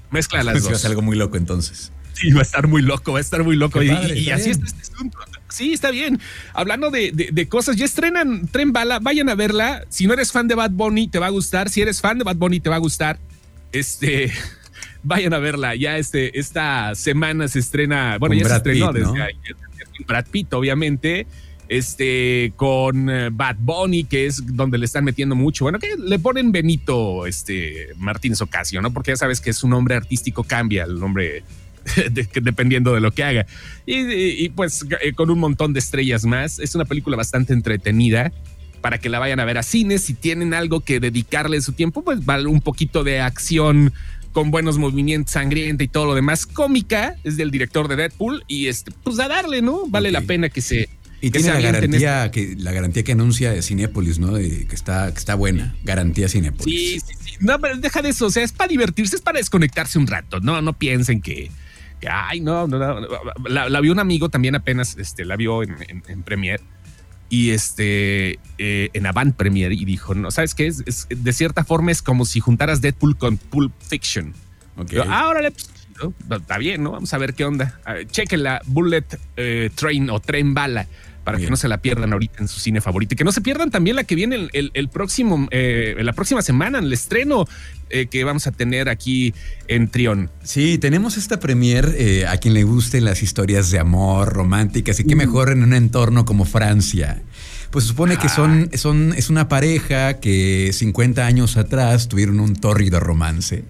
Mezclalas 0.10 0.64
dos. 0.70 0.86
algo 0.86 1.02
muy 1.02 1.18
loco 1.18 1.36
entonces. 1.36 1.92
Sí, 2.14 2.31
va 2.31 2.40
a 2.40 2.44
estar 2.44 2.68
muy 2.68 2.81
loco, 2.81 3.12
va 3.12 3.18
a 3.18 3.22
estar 3.22 3.44
muy 3.44 3.58
loco. 3.58 3.84
y, 3.84 3.90
así 4.30 4.52
está 4.52 4.66
este 4.66 4.81
asunto. 4.81 5.18
Sí, 5.50 5.74
está 5.74 5.92
bien. 5.92 6.22
Hablando 6.54 6.90
de, 6.90 7.48
cosas, 7.50 7.75
ya 7.75 7.84
estrenan 7.84 8.48
Tren 8.48 8.72
Bala, 8.72 9.00
vayan 9.00 9.28
a 9.28 9.36
verla. 9.36 9.84
Si 9.90 10.08
no 10.08 10.14
eres 10.14 10.31
fan 10.31 10.48
de 10.48 10.56
Bad 10.56 10.72
Bunny, 10.72 11.10
te 11.10 11.20
va 11.20 11.25
a 11.25 11.31
gustar. 11.31 11.70
Si 11.70 11.81
eres 11.81 12.00
fan 12.00 12.18
de 12.18 12.24
Bad 12.24 12.38
Bunny, 12.38 12.62
te 12.62 12.70
va 12.70 12.78
a 12.78 12.80
gustar. 12.80 13.20
Este, 13.74 14.31
vayan 15.04 15.34
a 15.34 15.40
verla. 15.40 15.75
Ya 15.75 15.98
este, 15.98 16.40
esta 16.40 16.96
semana 16.96 17.50
se 17.50 17.60
estrena, 17.60 18.18
bueno, 18.20 18.36
ya 18.36 18.48
se 18.48 18.56
estrenó 18.56 18.94
desde 18.94 19.22
ayer. 19.22 19.56
Brad 20.08 20.28
Pitt, 20.28 20.54
obviamente 20.54 21.28
este 21.69 22.54
con 22.56 23.10
eh, 23.10 23.30
Bad 23.31 23.57
Bunny, 23.60 24.04
que 24.04 24.25
es 24.25 24.56
donde 24.56 24.77
le 24.77 24.86
están 24.86 25.04
metiendo 25.04 25.36
mucho. 25.36 25.65
Bueno, 25.65 25.80
que 25.80 25.95
le 25.98 26.19
ponen 26.19 26.51
Benito 26.51 27.25
este, 27.25 27.89
Martínez 27.98 28.42
Ocasio, 28.42 28.81
¿no? 28.81 28.92
Porque 28.92 29.12
ya 29.12 29.18
sabes 29.18 29.42
que 29.42 29.54
su 29.54 29.68
nombre 29.68 29.95
artístico 29.95 30.44
cambia, 30.44 30.83
el 30.83 31.00
nombre 31.00 31.44
dependiendo 32.42 32.94
de 32.94 33.01
lo 33.01 33.12
que 33.12 33.24
haga. 33.24 33.45
Y, 33.86 34.50
pues 34.50 34.86
eh, 35.01 35.13
con 35.13 35.30
un 35.30 35.39
montón 35.39 35.74
de 35.74 35.80
estrellas 35.80 36.25
más. 36.25 36.60
Es 36.60 36.75
una 36.75 36.86
película 36.86 37.18
bastante 37.18 37.54
entretenida 37.54 38.31
para 38.81 38.98
que 38.98 39.10
la 39.10 39.19
vayan 39.19 39.39
a 39.39 39.45
ver 39.45 39.57
a 39.57 39.63
cines. 39.63 40.04
Si 40.04 40.13
tienen 40.13 40.54
algo 40.54 40.81
que 40.81 41.00
dedicarle 41.00 41.62
su 41.62 41.74
tiempo, 41.74 42.04
pues 42.04 42.25
vale 42.25 42.48
un 42.48 42.62
poquito 42.62 43.04
de 43.04 43.21
acción 43.21 43.94
con 44.33 44.50
buenos 44.50 44.77
movimientos, 44.80 45.33
sangrienta 45.33 45.83
y 45.83 45.88
todo 45.88 46.06
lo 46.06 46.15
demás. 46.15 46.45
Cómica, 46.45 47.15
es 47.24 47.38
del 47.38 47.51
director 47.51 47.88
de 47.88 47.95
Deadpool 47.95 48.44
y 48.48 48.68
este, 48.68 48.92
pues 49.04 49.19
a 49.19 49.27
darle, 49.27 49.62
¿no? 49.62 49.86
Vale 49.88 50.12
la 50.12 50.21
pena 50.21 50.50
que 50.50 50.62
se... 50.62 50.89
Y 51.24 51.31
tiene 51.31 51.54
la 51.54 51.62
garantía, 51.62 52.31
que, 52.31 52.54
la 52.58 52.74
garantía 52.74 53.02
que 53.06 53.14
anuncia 53.14 53.54
de 53.54 53.62
Cinépolis, 53.62 54.20
¿no? 54.20 54.34
que, 54.34 54.68
está, 54.74 55.10
que 55.10 55.18
está 55.18 55.36
buena. 55.36 55.74
Garantía 55.86 56.28
Cinépolis. 56.28 56.66
Sí, 56.66 57.00
sí, 57.00 57.14
sí. 57.24 57.38
No, 57.40 57.62
pero 57.62 57.78
deja 57.78 58.02
de 58.02 58.10
eso. 58.10 58.25
O 58.25 58.30
sea, 58.30 58.44
es 58.44 58.52
para 58.52 58.68
divertirse, 58.68 59.16
es 59.16 59.22
para 59.22 59.38
desconectarse 59.38 59.98
un 59.98 60.06
rato. 60.06 60.42
No, 60.42 60.62
no 60.62 60.74
piensen 60.74 61.22
que, 61.22 61.50
ay, 62.12 62.42
no, 62.42 62.68
no, 62.68 62.78
no. 62.78 63.08
La, 63.48 63.80
vio 63.80 63.94
un 63.94 64.00
amigo 64.00 64.28
también 64.28 64.56
apenas, 64.56 64.98
este, 64.98 65.24
la 65.24 65.38
vio 65.38 65.64
en, 65.64 65.78
en, 66.10 66.24
Premiere 66.24 66.62
y 67.30 67.52
este 67.52 68.38
eh, 68.58 68.90
en 68.92 69.06
Avant 69.06 69.34
Premiere 69.34 69.75
y 69.75 69.86
dijo, 69.86 70.14
no, 70.16 70.30
¿sabes 70.30 70.54
qué? 70.54 70.68
Es, 70.68 71.08
de 71.10 71.31
cierta 71.31 71.64
forma 71.64 71.94
es 71.94 72.02
como 72.02 72.25
si 72.25 72.42
juntaras 72.42 72.81
Deadpool 72.81 73.18
con 73.18 73.38
Pulp 73.38 73.72
Fiction. 73.80 74.34
Okay. 74.75 75.00
ahora 75.08 75.50
pues, 75.52 76.42
está 76.42 76.58
bien, 76.58 76.84
¿no? 76.84 76.92
Vamos 76.92 77.14
a 77.14 77.18
ver 77.18 77.34
qué 77.34 77.46
onda. 77.46 77.80
Chequenla, 78.08 78.62
Bullet 78.66 79.06
eh, 79.38 79.70
Train 79.74 80.10
o 80.10 80.20
Tren 80.20 80.54
Bala 80.54 80.86
para 81.24 81.38
que 81.38 81.50
no 81.50 81.56
se 81.56 81.68
la 81.68 81.80
pierdan 81.80 82.14
ahorita 82.14 82.42
en 82.42 82.48
su 82.48 82.60
cine 82.60 82.81
favorito 82.81 83.14
y 83.14 83.18
que 83.18 83.24
no 83.24 83.31
se 83.31 83.42
pierdan 83.42 83.72
también 83.72 83.96
la 83.96 84.04
que 84.04 84.16
viene 84.16 84.50
el, 84.52 84.90
próximo, 84.90 85.48
eh, 85.52 85.96
la 86.00 86.14
próxima 86.14 86.42
semana, 86.42 86.80
el 86.80 86.92
estreno 86.92 87.48
eh, 87.90 88.08
que 88.08 88.24
vamos 88.24 88.48
a 88.48 88.52
tener 88.52 88.90
aquí 88.90 89.34
en 89.68 89.88
Trión. 89.90 90.30
Sí, 90.44 90.78
tenemos 90.78 91.18
esta 91.18 91.40
premier 91.40 91.94
eh, 91.98 92.25
a 92.27 92.38
quien 92.38 92.53
le 92.53 92.63
gusten 92.63 93.06
las 93.06 93.24
historias 93.24 93.72
de 93.72 93.80
amor 93.80 94.34
románticas 94.34 95.00
y 95.00 95.06
qué 95.06 95.15
mejor 95.15 95.50
en 95.51 95.63
un 95.63 95.74
entorno 95.74 96.25
como 96.25 96.46
Francia. 96.46 97.22
Pues 97.74 97.86
supone 97.86 98.18
que 98.18 98.30
son, 98.30 98.70
son, 98.75 99.15
es 99.18 99.32
una 99.32 99.50
pareja 99.50 100.20
que 100.20 100.70
50 100.72 101.25
años 101.25 101.58
atrás 101.58 102.08
tuvieron 102.08 102.39
un 102.39 102.56
tórrido 102.56 103.00
romance. 103.00 103.63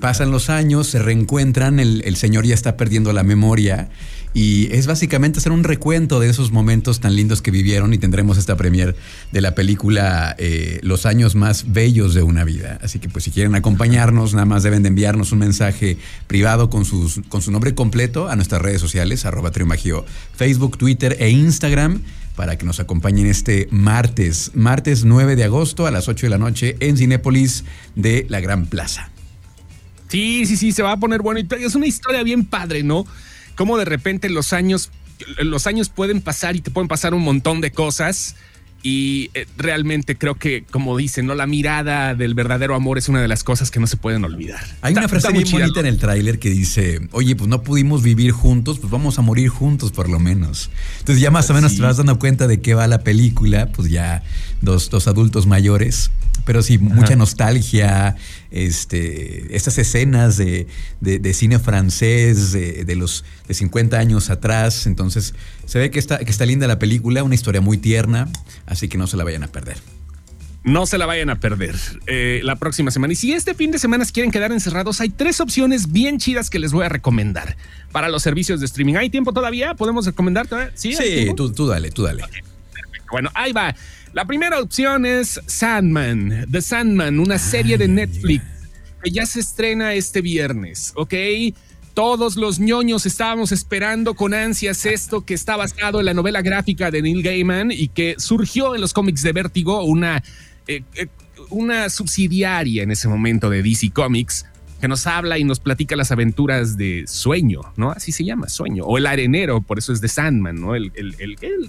pasan 0.00 0.30
los 0.30 0.48
años, 0.48 0.86
se 0.86 0.98
reencuentran, 0.98 1.78
el, 1.78 2.00
el 2.06 2.16
señor 2.16 2.46
ya 2.46 2.54
está 2.54 2.78
perdiendo 2.78 3.12
la 3.12 3.22
memoria 3.22 3.90
y 4.34 4.72
es 4.72 4.86
básicamente 4.86 5.40
hacer 5.40 5.52
un 5.52 5.64
recuento 5.64 6.18
de 6.18 6.30
esos 6.30 6.52
momentos 6.52 7.00
tan 7.00 7.14
lindos 7.14 7.42
que 7.42 7.50
vivieron 7.50 7.92
y 7.92 7.98
tendremos 7.98 8.38
esta 8.38 8.56
premier 8.56 8.96
de 9.30 9.40
la 9.40 9.54
película 9.54 10.34
eh, 10.38 10.80
Los 10.82 11.04
años 11.04 11.34
más 11.34 11.72
bellos 11.72 12.14
de 12.14 12.22
una 12.22 12.44
vida. 12.44 12.78
Así 12.82 12.98
que 12.98 13.08
pues 13.08 13.24
si 13.24 13.30
quieren 13.30 13.54
acompañarnos, 13.54 14.32
nada 14.32 14.46
más 14.46 14.62
deben 14.62 14.82
de 14.82 14.88
enviarnos 14.88 15.32
un 15.32 15.40
mensaje 15.40 15.98
privado 16.26 16.70
con, 16.70 16.84
sus, 16.84 17.20
con 17.28 17.42
su 17.42 17.50
nombre 17.50 17.74
completo 17.74 18.28
a 18.28 18.36
nuestras 18.36 18.62
redes 18.62 18.80
sociales, 18.80 19.26
arroba 19.26 19.50
triomagio, 19.50 20.06
Facebook, 20.34 20.78
Twitter 20.78 21.16
e 21.20 21.28
Instagram 21.28 22.00
para 22.42 22.58
que 22.58 22.66
nos 22.66 22.80
acompañen 22.80 23.28
este 23.28 23.68
martes, 23.70 24.50
martes 24.52 25.04
9 25.04 25.36
de 25.36 25.44
agosto 25.44 25.86
a 25.86 25.92
las 25.92 26.08
8 26.08 26.26
de 26.26 26.30
la 26.30 26.38
noche 26.38 26.76
en 26.80 26.96
Cinépolis 26.96 27.62
de 27.94 28.26
la 28.28 28.40
Gran 28.40 28.66
Plaza. 28.66 29.12
Sí, 30.08 30.44
sí, 30.46 30.56
sí, 30.56 30.72
se 30.72 30.82
va 30.82 30.90
a 30.90 30.96
poner 30.96 31.22
bueno. 31.22 31.40
Es 31.60 31.76
una 31.76 31.86
historia 31.86 32.24
bien 32.24 32.44
padre, 32.44 32.82
¿no? 32.82 33.06
cómo 33.54 33.78
de 33.78 33.84
repente 33.84 34.28
los 34.28 34.52
años, 34.52 34.90
los 35.38 35.68
años 35.68 35.88
pueden 35.88 36.20
pasar 36.20 36.56
y 36.56 36.60
te 36.60 36.72
pueden 36.72 36.88
pasar 36.88 37.14
un 37.14 37.22
montón 37.22 37.60
de 37.60 37.70
cosas. 37.70 38.34
Y 38.82 39.30
eh, 39.34 39.46
realmente 39.56 40.16
creo 40.16 40.34
que, 40.34 40.64
como 40.70 40.96
dicen, 40.96 41.26
¿no? 41.26 41.34
La 41.34 41.46
mirada 41.46 42.14
del 42.14 42.34
verdadero 42.34 42.74
amor 42.74 42.98
es 42.98 43.08
una 43.08 43.22
de 43.22 43.28
las 43.28 43.44
cosas 43.44 43.70
que 43.70 43.78
no 43.78 43.86
se 43.86 43.96
pueden 43.96 44.24
olvidar. 44.24 44.64
Hay 44.80 44.92
una 44.94 45.08
frase 45.08 45.30
muy 45.30 45.44
bonita 45.44 45.80
en 45.80 45.86
el 45.86 45.98
tráiler 45.98 46.38
que 46.38 46.50
dice, 46.50 47.00
oye, 47.12 47.36
pues 47.36 47.48
no 47.48 47.62
pudimos 47.62 48.02
vivir 48.02 48.32
juntos, 48.32 48.78
pues 48.80 48.90
vamos 48.90 49.18
a 49.18 49.22
morir 49.22 49.48
juntos 49.48 49.92
por 49.92 50.08
lo 50.08 50.18
menos. 50.18 50.70
Entonces 50.98 51.22
ya 51.22 51.30
más 51.30 51.48
o 51.50 51.54
menos 51.54 51.76
te 51.76 51.82
vas 51.82 51.96
dando 51.96 52.18
cuenta 52.18 52.48
de 52.48 52.60
qué 52.60 52.74
va 52.74 52.86
la 52.88 53.02
película, 53.02 53.70
pues 53.70 53.88
ya 53.88 54.22
dos, 54.60 54.90
dos 54.90 55.06
adultos 55.06 55.46
mayores 55.46 56.10
pero 56.44 56.62
sí, 56.62 56.78
mucha 56.78 57.14
nostalgia, 57.14 58.16
este, 58.50 59.54
estas 59.54 59.78
escenas 59.78 60.36
de, 60.36 60.66
cine 61.34 61.58
francés 61.58 62.52
de, 62.52 62.96
los 62.96 63.24
de 63.46 63.54
50 63.54 63.98
años 63.98 64.30
atrás. 64.30 64.86
Entonces, 64.86 65.34
se 65.66 65.78
ve 65.78 65.90
que 65.90 65.98
está, 65.98 66.18
que 66.18 66.30
está 66.30 66.46
linda 66.46 66.66
la 66.66 66.78
película, 66.78 67.22
una 67.22 67.34
historia 67.34 67.60
muy 67.60 67.78
tierna, 67.78 68.28
así 68.66 68.88
que 68.88 68.98
no 68.98 69.06
se 69.06 69.16
la 69.16 69.24
vayan 69.24 69.44
a 69.44 69.48
perder. 69.48 69.78
No 70.64 70.86
se 70.86 70.96
la 70.96 71.06
vayan 71.06 71.28
a 71.28 71.40
perder 71.40 71.74
eh, 72.06 72.40
la 72.44 72.54
próxima 72.54 72.92
semana. 72.92 73.12
Y 73.12 73.16
si 73.16 73.32
este 73.32 73.54
fin 73.54 73.72
de 73.72 73.78
semana 73.78 74.04
quieren 74.04 74.30
quedar 74.30 74.52
encerrados, 74.52 75.00
hay 75.00 75.08
tres 75.08 75.40
opciones 75.40 75.90
bien 75.90 76.18
chidas 76.18 76.50
que 76.50 76.60
les 76.60 76.72
voy 76.72 76.84
a 76.84 76.88
recomendar 76.88 77.56
para 77.90 78.08
los 78.08 78.22
servicios 78.22 78.60
de 78.60 78.66
streaming. 78.66 78.94
¿Hay 78.94 79.10
tiempo 79.10 79.32
todavía? 79.32 79.74
¿Podemos 79.74 80.06
recomendar 80.06 80.46
Sí, 80.74 80.94
sí 80.94 81.32
tú, 81.36 81.52
tú, 81.52 81.66
dale, 81.66 81.90
tú 81.90 82.04
dale. 82.04 82.22
Bueno, 83.10 83.30
ahí 83.34 83.52
va. 83.52 83.74
La 84.12 84.26
primera 84.26 84.60
opción 84.60 85.06
es 85.06 85.40
Sandman, 85.46 86.46
The 86.50 86.60
Sandman, 86.60 87.18
una 87.18 87.38
serie 87.38 87.78
de 87.78 87.88
Netflix 87.88 88.44
que 89.02 89.10
ya 89.10 89.24
se 89.24 89.40
estrena 89.40 89.94
este 89.94 90.20
viernes, 90.20 90.92
¿ok? 90.96 91.14
Todos 91.94 92.36
los 92.36 92.60
ñoños 92.60 93.06
estábamos 93.06 93.52
esperando 93.52 94.14
con 94.14 94.34
ansias 94.34 94.84
esto 94.84 95.24
que 95.24 95.32
está 95.32 95.56
basado 95.56 95.98
en 95.98 96.06
la 96.06 96.12
novela 96.12 96.42
gráfica 96.42 96.90
de 96.90 97.00
Neil 97.00 97.22
Gaiman 97.22 97.70
y 97.70 97.88
que 97.88 98.16
surgió 98.18 98.74
en 98.74 98.82
los 98.82 98.92
cómics 98.92 99.22
de 99.22 99.32
Vértigo, 99.32 99.82
una, 99.82 100.22
eh, 100.66 100.82
eh, 100.94 101.06
una 101.48 101.88
subsidiaria 101.88 102.82
en 102.82 102.90
ese 102.90 103.08
momento 103.08 103.48
de 103.48 103.62
DC 103.62 103.92
Comics, 103.92 104.44
que 104.82 104.88
nos 104.88 105.06
habla 105.06 105.38
y 105.38 105.44
nos 105.44 105.60
platica 105.60 105.94
las 105.94 106.10
aventuras 106.10 106.76
de 106.76 107.04
Sueño, 107.06 107.60
¿no? 107.76 107.92
Así 107.92 108.10
se 108.10 108.24
llama, 108.24 108.48
Sueño, 108.48 108.82
o 108.82 108.98
el 108.98 109.06
arenero, 109.06 109.60
por 109.60 109.78
eso 109.78 109.92
es 109.92 110.00
de 110.00 110.08
Sandman, 110.08 110.60
¿no? 110.60 110.74
El, 110.74 110.90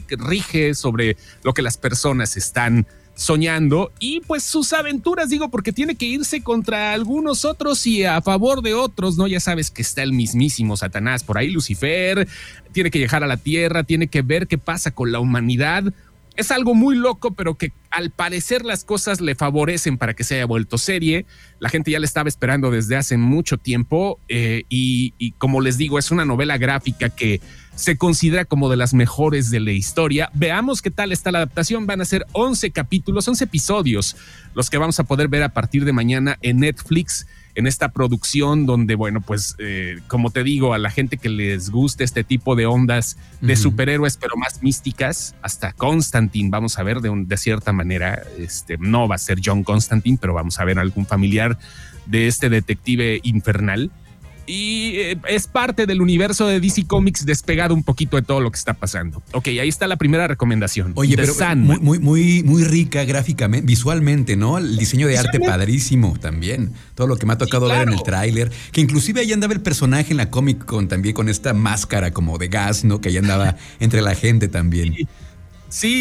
que 0.08 0.16
rige 0.16 0.74
sobre 0.74 1.16
lo 1.44 1.54
que 1.54 1.62
las 1.62 1.78
personas 1.78 2.38
están 2.38 2.88
soñando 3.14 3.92
y 4.00 4.22
pues 4.22 4.42
sus 4.42 4.74
aventuras, 4.74 5.30
digo, 5.30 5.50
porque 5.50 5.72
tiene 5.72 5.94
que 5.94 6.08
irse 6.08 6.42
contra 6.42 6.92
algunos 6.92 7.46
otros 7.46 7.86
y 7.86 8.04
a 8.04 8.20
favor 8.24 8.64
de 8.64 8.74
otros, 8.74 9.16
¿no? 9.16 9.28
Ya 9.28 9.40
sabes 9.40 9.70
que 9.70 9.84
está 9.84 10.02
el 10.02 10.14
mismísimo 10.14 10.76
Satanás 10.76 11.24
por 11.24 11.38
ahí, 11.38 11.52
Lucifer, 11.52 12.28
tiene 12.72 12.90
que 12.90 12.98
llegar 12.98 13.24
a 13.24 13.28
la 13.28 13.38
tierra, 13.38 13.84
tiene 13.84 14.08
que 14.08 14.24
ver 14.24 14.48
qué 14.48 14.58
pasa 14.58 14.90
con 14.90 15.12
la 15.12 15.20
humanidad. 15.20 15.94
Es 16.36 16.52
algo 16.52 16.74
muy 16.74 16.96
loco, 16.96 17.34
pero 17.34 17.56
que 17.56 17.72
al 17.92 18.10
parecer 18.10 18.66
las 18.66 18.84
cosas 18.84 19.22
le 19.22 19.36
favorecen 19.36 19.98
para 19.98 20.16
que 20.16 20.24
se 20.24 20.36
haya 20.36 20.46
vuelto 20.46 20.78
serie. 20.78 21.26
La 21.60 21.70
gente 21.70 21.92
ya 21.92 22.00
le 22.00 22.06
estaba 22.06 22.28
esperando 22.28 22.72
desde 22.72 22.96
hace 22.96 23.18
mucho 23.18 23.58
tiempo 23.58 24.20
eh, 24.30 24.64
y, 24.68 25.14
y 25.20 25.34
como 25.34 25.62
les 25.62 25.78
digo, 25.78 26.00
es 26.00 26.10
una 26.10 26.26
novela 26.26 26.58
gráfica 26.58 27.10
que 27.10 27.40
se 27.76 27.98
considera 27.98 28.46
como 28.46 28.70
de 28.70 28.78
las 28.78 28.94
mejores 28.94 29.50
de 29.50 29.60
la 29.60 29.72
historia. 29.72 30.30
Veamos 30.34 30.82
qué 30.82 30.92
tal 30.92 31.12
está 31.12 31.32
la 31.32 31.40
adaptación. 31.40 31.86
Van 31.86 32.02
a 32.02 32.06
ser 32.06 32.26
11 32.34 32.72
capítulos, 32.72 33.28
11 33.28 33.44
episodios, 33.44 34.16
los 34.54 34.70
que 34.70 34.78
vamos 34.78 35.00
a 35.00 35.04
poder 35.04 35.28
ver 35.28 35.44
a 35.44 35.50
partir 35.50 35.86
de 35.86 35.94
mañana 35.94 36.38
en 36.42 36.60
Netflix, 36.60 37.28
en 37.56 37.68
esta 37.68 37.90
producción 37.90 38.66
donde, 38.66 38.96
bueno, 38.96 39.22
pues 39.22 39.56
eh, 39.60 40.00
como 40.08 40.32
te 40.32 40.44
digo, 40.44 40.74
a 40.74 40.78
la 40.78 40.90
gente 40.90 41.18
que 41.18 41.30
les 41.30 41.70
guste 41.70 42.04
este 42.04 42.24
tipo 42.24 42.56
de 42.56 42.66
ondas 42.66 43.18
de 43.42 43.56
superhéroes, 43.56 44.18
pero 44.18 44.36
más 44.38 44.64
místicas, 44.64 45.36
hasta 45.42 45.74
Constantine, 45.74 46.50
vamos 46.50 46.80
a 46.80 46.84
ver 46.84 47.02
de, 47.02 47.12
de 47.26 47.38
cierta 47.38 47.72
manera, 47.72 48.24
este, 48.38 48.78
no 48.78 49.08
va 49.08 49.16
a 49.16 49.20
ser 49.20 49.40
John 49.44 49.64
Constantine, 49.64 50.18
pero 50.20 50.34
vamos 50.34 50.60
a 50.60 50.66
ver 50.66 50.80
algún 50.80 51.06
familiar 51.06 51.58
de 52.06 52.28
este 52.28 52.50
detective 52.50 53.20
infernal 53.24 53.92
y 54.46 54.96
eh, 54.96 55.18
es 55.28 55.48
parte 55.48 55.86
del 55.86 56.02
universo 56.02 56.48
de 56.48 56.60
DC 56.60 56.86
Comics 56.86 57.26
despegado 57.26 57.74
un 57.74 57.84
poquito 57.84 58.18
de 58.18 58.24
todo 58.24 58.40
lo 58.42 58.52
que 58.52 58.58
está 58.58 58.74
pasando. 58.74 59.22
Ok, 59.32 59.48
ahí 59.48 59.70
está 59.70 59.88
la 59.88 59.98
primera 59.98 60.28
recomendación. 60.28 60.92
Oye, 60.96 61.16
pero 61.16 61.34
muy, 61.56 61.80
muy, 61.80 62.00
muy, 62.00 62.44
muy, 62.44 62.64
rica 62.64 63.04
gráficamente, 63.06 63.66
visualmente, 63.66 64.36
¿no? 64.36 64.58
El 64.58 64.78
diseño 64.78 65.08
de 65.08 65.18
arte 65.18 65.40
padrísimo 65.40 66.18
también. 66.20 66.74
Todo 66.96 67.08
lo 67.08 67.18
que 67.18 67.26
me 67.26 67.34
ha 67.34 67.38
tocado 67.38 67.68
ver 67.68 67.88
en 67.88 67.94
el 67.94 68.04
tráiler. 68.04 68.52
Que 68.72 68.82
inclusive 68.82 69.22
ahí 69.22 69.32
andaba 69.32 69.54
el 69.54 69.62
personaje 69.62 70.12
en 70.12 70.18
la 70.18 70.30
Comic 70.30 70.66
Con 70.66 70.88
también 70.88 71.14
con 71.14 71.30
esta 71.30 71.54
máscara 71.54 72.12
como 72.12 72.38
de 72.38 72.48
gas, 72.48 72.84
¿no? 72.84 73.02
Que 73.02 73.10
ahí 73.10 73.18
andaba 73.18 73.56
entre 73.80 74.02
la 74.02 74.16
gente 74.16 74.48
también. 74.48 74.94
Sí, 74.94 75.08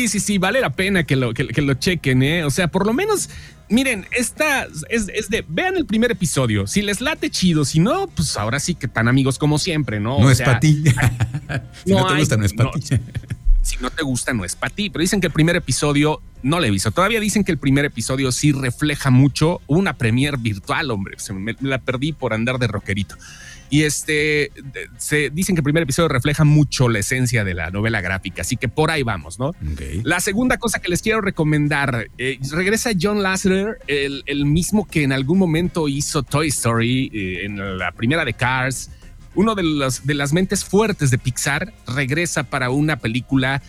sí, 0.08 0.20
sí, 0.20 0.38
vale 0.38 0.60
la 0.60 0.70
pena 0.70 1.04
que 1.04 1.16
lo, 1.16 1.32
que, 1.34 1.44
lo 1.44 1.74
chequen, 1.74 2.22
¿eh? 2.22 2.44
O 2.44 2.50
sea, 2.50 2.68
por 2.68 2.86
lo 2.86 2.92
menos, 2.92 3.30
miren, 3.68 4.06
esta 4.12 4.66
es, 4.88 5.06
de, 5.28 5.44
vean 5.48 5.76
el 5.76 5.86
primer 5.86 6.10
episodio, 6.10 6.66
si 6.66 6.82
les 6.82 7.00
late 7.00 7.30
chido, 7.30 7.64
si 7.64 7.80
no, 7.80 8.06
pues 8.08 8.36
ahora 8.36 8.60
sí 8.60 8.74
que 8.74 8.88
tan 8.88 9.08
amigos 9.08 9.38
como 9.38 9.58
siempre, 9.58 10.00
¿no? 10.00 10.18
No 10.18 10.30
es 10.30 10.40
para 10.40 10.60
ti. 10.60 10.82
si 11.84 11.92
no, 11.92 12.06
te 12.06 12.16
gusta, 12.16 12.36
no 12.36 12.44
es 12.44 12.52
para 12.52 12.70
ti. 12.72 12.80
Si 13.62 13.76
no 13.78 13.90
te 13.90 14.02
gusta, 14.02 14.32
no 14.32 14.44
es 14.44 14.56
para 14.56 14.74
ti. 14.74 14.90
Pero 14.90 15.00
dicen 15.00 15.20
que 15.20 15.28
el 15.28 15.32
primer 15.32 15.56
episodio, 15.56 16.20
no 16.42 16.60
le 16.60 16.68
he 16.68 16.70
visto. 16.70 16.90
Todavía 16.90 17.20
dicen 17.20 17.44
que 17.44 17.52
el 17.52 17.58
primer 17.58 17.84
episodio 17.84 18.32
sí 18.32 18.52
refleja 18.52 19.10
mucho 19.10 19.60
una 19.66 19.96
premier 19.96 20.36
virtual, 20.36 20.90
hombre. 20.90 21.18
Se 21.18 21.32
me, 21.32 21.56
la 21.60 21.78
perdí 21.78 22.12
por 22.12 22.34
andar 22.34 22.58
de 22.58 22.66
rockerito. 22.66 23.16
Y 23.70 23.84
este, 23.84 24.52
se 24.98 25.30
dicen 25.30 25.54
que 25.54 25.60
el 25.60 25.64
primer 25.64 25.84
episodio 25.84 26.08
refleja 26.08 26.44
mucho 26.44 26.90
la 26.90 26.98
esencia 26.98 27.42
de 27.42 27.54
la 27.54 27.70
novela 27.70 28.02
gráfica, 28.02 28.42
así 28.42 28.58
que 28.58 28.68
por 28.68 28.90
ahí 28.90 29.02
vamos, 29.02 29.38
¿no? 29.38 29.54
La 30.02 30.20
segunda 30.20 30.58
cosa 30.58 30.78
que 30.78 30.90
les 30.90 31.00
quiero 31.00 31.22
recomendar, 31.22 32.08
eh, 32.18 32.38
regresa 32.50 32.90
John 33.00 33.22
Lasseter, 33.22 33.78
el, 33.86 34.44
mismo 34.44 34.86
que 34.86 35.04
en 35.04 35.12
algún 35.12 35.38
momento 35.38 35.88
hizo 35.88 36.22
Toy 36.22 36.48
Story, 36.48 37.10
eh, 37.14 37.46
en 37.46 37.78
la 37.78 37.92
primera 37.92 38.26
de 38.26 38.34
Cars, 38.34 38.90
uno 39.34 39.54
de, 39.54 39.62
los, 39.62 40.06
de 40.06 40.14
las 40.14 40.32
mentes 40.32 40.64
fuertes 40.64 41.10
de 41.10 41.18
Pixar, 41.18 41.72
regresa 41.86 42.44
para 42.44 42.70
una 42.70 42.96
película 42.96 43.62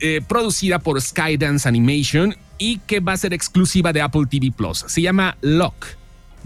eh, 0.00 0.20
producida 0.26 0.78
por 0.78 1.00
Skydance 1.00 1.68
Animation 1.68 2.36
y 2.58 2.78
que 2.78 3.00
va 3.00 3.12
a 3.12 3.16
ser 3.16 3.32
exclusiva 3.32 3.92
de 3.92 4.00
Apple 4.00 4.26
TV 4.30 4.52
Plus. 4.52 4.84
Se 4.86 5.02
llama 5.02 5.36
Lock. 5.40 5.86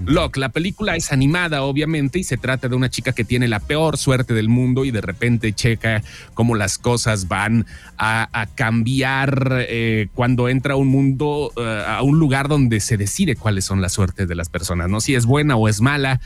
Lock, 0.05 0.37
la 0.37 0.51
película 0.51 0.95
es 0.95 1.11
animada, 1.11 1.63
obviamente, 1.63 2.19
y 2.19 2.25
se 2.25 2.37
trata 2.37 2.69
de 2.69 2.77
una 2.77 2.91
chica 2.91 3.13
que 3.13 3.25
tiene 3.25 3.49
la 3.49 3.61
peor 3.61 3.97
suerte 3.97 4.35
del 4.35 4.49
mundo 4.49 4.85
y 4.85 4.91
de 4.91 5.01
repente 5.01 5.55
checa 5.55 6.03
cómo 6.35 6.55
las 6.55 6.77
cosas 6.77 7.29
van 7.29 7.67
a, 7.97 8.47
cambiar 8.55 9.65
eh, 9.69 10.09
cuando 10.15 10.49
entra 10.49 10.75
a 10.75 10.77
un 10.77 10.89
mundo, 10.89 11.51
eh, 11.57 11.85
a 11.87 12.03
un 12.03 12.19
lugar 12.19 12.49
donde 12.49 12.81
se 12.81 12.97
decide 12.97 13.37
cuáles 13.37 13.65
son 13.65 13.81
las 13.81 13.93
suertes 13.93 14.29
de 14.29 14.35
las 14.35 14.51
personas, 14.51 14.91
¿no? 14.91 15.01
Si 15.01 15.15
es 15.15 15.25
buena 15.25 15.57
o 15.57 15.67
es 15.69 15.81
mala 15.81 16.21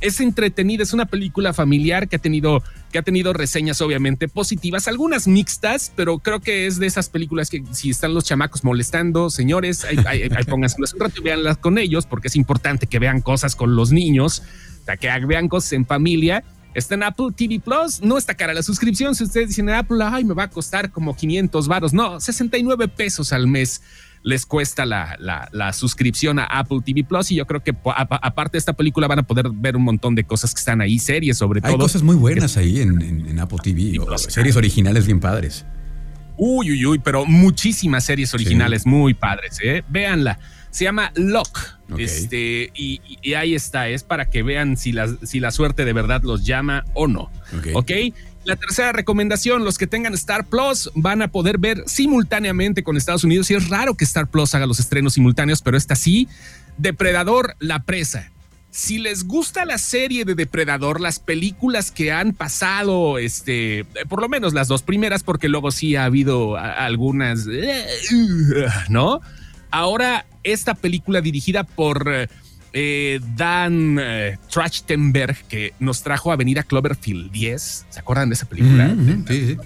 es 0.00 0.20
entretenida, 0.20 0.82
es 0.82 0.92
una 0.92 1.06
película 1.06 1.52
familiar 1.52 2.08
que 2.08 2.16
ha 2.16 2.18
tenido, 2.18 2.62
que 2.92 2.98
ha 2.98 3.02
tenido 3.02 3.32
reseñas 3.32 3.80
obviamente 3.80 4.28
positivas, 4.28 4.88
algunas 4.88 5.26
mixtas, 5.26 5.92
pero 5.96 6.18
creo 6.18 6.40
que 6.40 6.66
es 6.66 6.78
de 6.78 6.86
esas 6.86 7.08
películas 7.08 7.50
que 7.50 7.64
si 7.72 7.90
están 7.90 8.14
los 8.14 8.24
chamacos 8.24 8.64
molestando, 8.64 9.30
señores, 9.30 9.84
ahí, 9.84 9.96
ahí, 10.06 10.22
un 10.24 10.30
rato 10.30 11.20
y 11.24 11.56
con 11.60 11.78
ellos, 11.78 12.06
porque 12.06 12.28
es 12.28 12.36
importante 12.36 12.86
que 12.86 12.98
vean 12.98 13.20
cosas 13.20 13.56
con 13.56 13.76
los 13.76 13.92
niños, 13.92 14.42
que 15.00 15.26
vean 15.26 15.48
cosas 15.48 15.72
en 15.72 15.86
familia. 15.86 16.44
Está 16.74 16.96
en 16.96 17.04
Apple 17.04 17.26
TV 17.36 17.60
Plus, 17.60 18.02
no 18.02 18.18
está 18.18 18.34
cara 18.34 18.52
la 18.52 18.62
suscripción. 18.62 19.14
Si 19.14 19.22
ustedes 19.22 19.48
dicen 19.48 19.70
Apple, 19.70 19.98
ay, 20.02 20.24
me 20.24 20.34
va 20.34 20.44
a 20.44 20.50
costar 20.50 20.90
como 20.90 21.14
500 21.14 21.68
varos. 21.68 21.92
No, 21.92 22.18
69 22.18 22.88
pesos 22.88 23.32
al 23.32 23.46
mes 23.46 23.80
les 24.24 24.46
cuesta 24.46 24.86
la, 24.86 25.16
la, 25.52 25.72
suscripción 25.74 26.38
a 26.38 26.46
Apple 26.46 26.78
TV 26.84 27.04
Plus 27.04 27.30
y 27.30 27.36
yo 27.36 27.46
creo 27.46 27.62
que 27.62 27.74
aparte 27.84 28.52
de 28.52 28.58
esta 28.58 28.72
película 28.72 29.06
van 29.06 29.18
a 29.18 29.22
poder 29.22 29.50
ver 29.52 29.76
un 29.76 29.84
montón 29.84 30.14
de 30.14 30.24
cosas 30.24 30.54
que 30.54 30.58
están 30.58 30.80
ahí, 30.80 30.98
series 30.98 31.36
sobre 31.36 31.60
todo. 31.60 31.72
Hay 31.72 31.78
cosas 31.78 32.02
muy 32.02 32.16
buenas 32.16 32.56
ahí 32.56 32.80
en, 32.80 33.38
Apple 33.38 33.58
TV, 33.62 34.00
series 34.16 34.56
originales 34.56 35.04
bien 35.06 35.20
padres. 35.20 35.66
Uy, 36.38 36.72
uy, 36.72 36.86
uy, 36.86 36.98
pero 36.98 37.26
muchísimas 37.26 38.04
series 38.04 38.32
originales 38.34 38.86
muy 38.86 39.14
padres, 39.14 39.60
¿eh? 39.62 39.84
Véanla. 39.88 40.38
Se 40.70 40.84
llama 40.84 41.12
Lock. 41.14 41.58
Este, 41.98 42.72
y, 42.74 43.00
ahí 43.34 43.54
está, 43.54 43.88
es 43.88 44.02
para 44.02 44.30
que 44.30 44.42
vean 44.42 44.76
si 44.76 44.90
la, 44.90 45.14
si 45.22 45.38
la 45.38 45.52
suerte 45.52 45.84
de 45.84 45.92
verdad 45.92 46.22
los 46.24 46.44
llama 46.44 46.84
o 46.94 47.06
no. 47.06 47.30
¿Ok? 47.74 47.92
La 48.44 48.56
tercera 48.56 48.92
recomendación, 48.92 49.64
los 49.64 49.78
que 49.78 49.86
tengan 49.86 50.12
Star 50.14 50.44
Plus 50.44 50.90
van 50.94 51.22
a 51.22 51.28
poder 51.28 51.58
ver 51.58 51.82
simultáneamente 51.86 52.82
con 52.82 52.96
Estados 52.96 53.24
Unidos. 53.24 53.50
Y 53.50 53.54
es 53.54 53.68
raro 53.68 53.94
que 53.94 54.04
Star 54.04 54.26
Plus 54.26 54.54
haga 54.54 54.66
los 54.66 54.80
estrenos 54.80 55.14
simultáneos, 55.14 55.62
pero 55.62 55.76
esta 55.76 55.96
sí. 55.96 56.28
Depredador, 56.76 57.56
la 57.58 57.84
presa. 57.84 58.30
Si 58.70 58.98
les 58.98 59.24
gusta 59.24 59.64
la 59.64 59.78
serie 59.78 60.24
de 60.24 60.34
Depredador, 60.34 61.00
las 61.00 61.20
películas 61.20 61.92
que 61.92 62.10
han 62.10 62.32
pasado, 62.32 63.18
este, 63.18 63.86
por 64.08 64.20
lo 64.20 64.28
menos 64.28 64.52
las 64.52 64.66
dos 64.66 64.82
primeras, 64.82 65.22
porque 65.22 65.48
luego 65.48 65.70
sí 65.70 65.94
ha 65.94 66.04
habido 66.04 66.56
algunas, 66.56 67.46
¿no? 68.88 69.20
Ahora, 69.70 70.26
esta 70.42 70.74
película 70.74 71.20
dirigida 71.20 71.62
por 71.62 72.28
eh, 72.74 73.20
Dan 73.36 73.98
eh, 74.00 74.36
Trachtenberg, 74.50 75.46
que 75.46 75.72
nos 75.78 76.02
trajo 76.02 76.32
a 76.32 76.36
venir 76.36 76.58
a 76.58 76.64
Cloverfield 76.64 77.30
10. 77.30 77.86
¿Se 77.88 78.00
acuerdan 78.00 78.28
de 78.28 78.34
esa 78.34 78.46
película? 78.46 78.94
sí, 79.28 79.56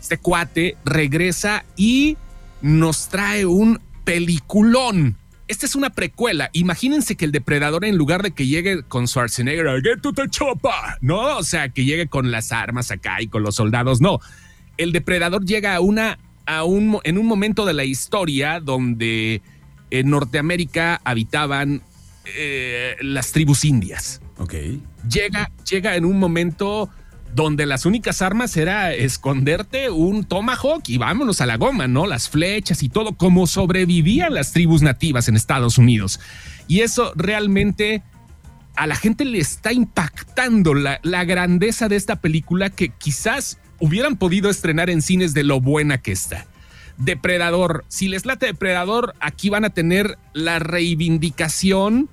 Este 0.00 0.18
cuate 0.18 0.76
regresa 0.84 1.64
y 1.76 2.16
nos 2.60 3.08
trae 3.08 3.46
un 3.46 3.80
peliculón. 4.04 5.16
Esta 5.46 5.66
es 5.66 5.76
una 5.76 5.90
precuela. 5.90 6.50
Imagínense 6.54 7.14
que 7.14 7.24
el 7.24 7.30
depredador, 7.30 7.84
en 7.84 7.96
lugar 7.96 8.22
de 8.22 8.32
que 8.32 8.46
llegue 8.46 8.82
con 8.82 9.06
Schwarzenegger, 9.06 9.82
get 9.82 10.00
to 10.00 10.12
the 10.12 10.28
chopper, 10.28 10.72
no, 11.00 11.36
o 11.36 11.42
sea, 11.44 11.68
que 11.68 11.84
llegue 11.84 12.08
con 12.08 12.30
las 12.30 12.52
armas 12.52 12.90
acá 12.90 13.22
y 13.22 13.28
con 13.28 13.42
los 13.42 13.54
soldados, 13.54 14.00
no. 14.00 14.18
El 14.76 14.92
depredador 14.92 15.44
llega 15.44 15.76
a 15.76 15.80
una, 15.80 16.18
a 16.46 16.64
un, 16.64 16.98
en 17.04 17.18
un 17.18 17.26
momento 17.26 17.64
de 17.64 17.74
la 17.74 17.84
historia 17.84 18.58
donde 18.60 19.42
en 19.90 20.10
Norteamérica 20.10 21.00
habitaban 21.04 21.82
eh, 22.24 22.96
las 23.00 23.32
tribus 23.32 23.64
indias. 23.64 24.20
Ok. 24.38 24.54
Llega, 25.08 25.50
llega 25.68 25.96
en 25.96 26.04
un 26.04 26.18
momento 26.18 26.90
donde 27.34 27.66
las 27.66 27.86
únicas 27.86 28.22
armas 28.22 28.56
era 28.56 28.92
esconderte 28.92 29.90
un 29.90 30.24
tomahawk 30.24 30.82
y 30.88 30.98
vámonos 30.98 31.40
a 31.40 31.46
la 31.46 31.56
goma, 31.56 31.88
¿no? 31.88 32.06
Las 32.06 32.28
flechas 32.28 32.82
y 32.82 32.88
todo, 32.88 33.16
como 33.16 33.46
sobrevivían 33.46 34.34
las 34.34 34.52
tribus 34.52 34.82
nativas 34.82 35.28
en 35.28 35.36
Estados 35.36 35.78
Unidos. 35.78 36.20
Y 36.68 36.80
eso 36.80 37.12
realmente 37.16 38.02
a 38.76 38.86
la 38.86 38.96
gente 38.96 39.24
le 39.24 39.38
está 39.38 39.72
impactando 39.72 40.74
la, 40.74 41.00
la 41.02 41.24
grandeza 41.24 41.88
de 41.88 41.96
esta 41.96 42.16
película 42.16 42.70
que 42.70 42.90
quizás 42.90 43.58
hubieran 43.80 44.16
podido 44.16 44.50
estrenar 44.50 44.90
en 44.90 45.02
cines 45.02 45.34
de 45.34 45.44
lo 45.44 45.60
buena 45.60 45.98
que 45.98 46.12
está. 46.12 46.46
Depredador, 46.98 47.84
si 47.88 48.08
les 48.08 48.26
late 48.26 48.46
Depredador, 48.46 49.14
aquí 49.20 49.50
van 49.50 49.64
a 49.64 49.70
tener 49.70 50.18
la 50.32 50.58
reivindicación 50.58 52.08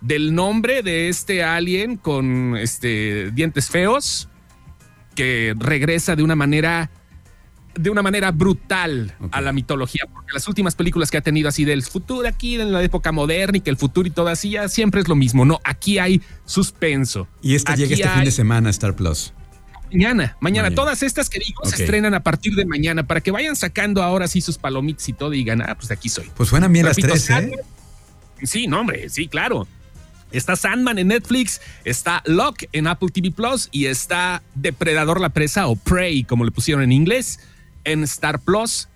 del 0.00 0.34
nombre 0.34 0.82
de 0.82 1.08
este 1.08 1.42
alien 1.42 1.96
con 1.96 2.56
este, 2.56 3.30
dientes 3.32 3.68
feos 3.68 4.28
que 5.14 5.54
regresa 5.58 6.16
de 6.16 6.22
una 6.22 6.36
manera 6.36 6.90
de 7.74 7.88
una 7.88 8.02
manera 8.02 8.32
brutal 8.32 9.14
a 9.30 9.40
la 9.40 9.52
mitología, 9.52 10.04
porque 10.12 10.32
las 10.32 10.48
últimas 10.48 10.74
películas 10.74 11.10
que 11.10 11.18
ha 11.18 11.20
tenido 11.20 11.48
así 11.48 11.64
del 11.64 11.82
futuro 11.82 12.26
aquí 12.26 12.60
en 12.60 12.72
la 12.72 12.82
época 12.82 13.12
moderna 13.12 13.58
y 13.58 13.60
que 13.60 13.70
el 13.70 13.76
futuro 13.76 14.08
y 14.08 14.10
todo 14.10 14.28
así, 14.28 14.50
ya 14.50 14.68
siempre 14.68 15.00
es 15.00 15.08
lo 15.08 15.14
mismo. 15.14 15.44
No, 15.44 15.60
aquí 15.64 15.98
hay 15.98 16.20
suspenso. 16.44 17.28
Y 17.40 17.54
esta 17.54 17.76
llega 17.76 17.94
este 17.94 18.08
fin 18.08 18.24
de 18.24 18.32
semana 18.32 18.70
Star 18.70 18.96
Plus. 18.96 19.32
Mañana, 19.92 20.36
mañana, 20.40 20.70
Todas 20.70 21.02
estas 21.02 21.28
que 21.28 21.40
digo 21.40 21.64
se 21.64 21.82
estrenan 21.82 22.14
a 22.14 22.22
partir 22.22 22.54
de 22.54 22.64
mañana 22.64 23.02
para 23.06 23.20
que 23.20 23.30
vayan 23.30 23.56
sacando 23.56 24.02
ahora 24.02 24.28
sí 24.28 24.40
sus 24.40 24.58
palomitas 24.58 25.08
y 25.08 25.12
todo 25.12 25.34
y 25.34 25.38
digan, 25.38 25.62
ah, 25.62 25.74
pues 25.74 25.90
aquí 25.90 26.08
soy. 26.08 26.30
Pues 26.36 26.48
suenan 26.48 26.72
bien 26.72 26.86
las 26.86 26.96
tres, 26.96 27.28
¿eh? 27.30 27.50
Sí, 28.42 28.66
no, 28.66 28.80
hombre, 28.80 29.08
sí, 29.08 29.28
claro. 29.28 29.66
Está 30.32 30.54
Sandman 30.54 30.98
en 30.98 31.08
Netflix, 31.08 31.60
está 31.84 32.22
Lock 32.24 32.64
en 32.72 32.86
Apple 32.86 33.08
TV 33.12 33.32
Plus 33.32 33.68
y 33.72 33.86
está 33.86 34.42
Depredador 34.54 35.20
la 35.20 35.30
presa 35.30 35.66
o 35.66 35.74
Prey, 35.74 36.22
como 36.22 36.44
le 36.44 36.52
pusieron 36.52 36.84
en 36.84 36.92
inglés, 36.92 37.40
en 37.84 38.04
Star 38.04 38.38
Plus. 38.38 38.88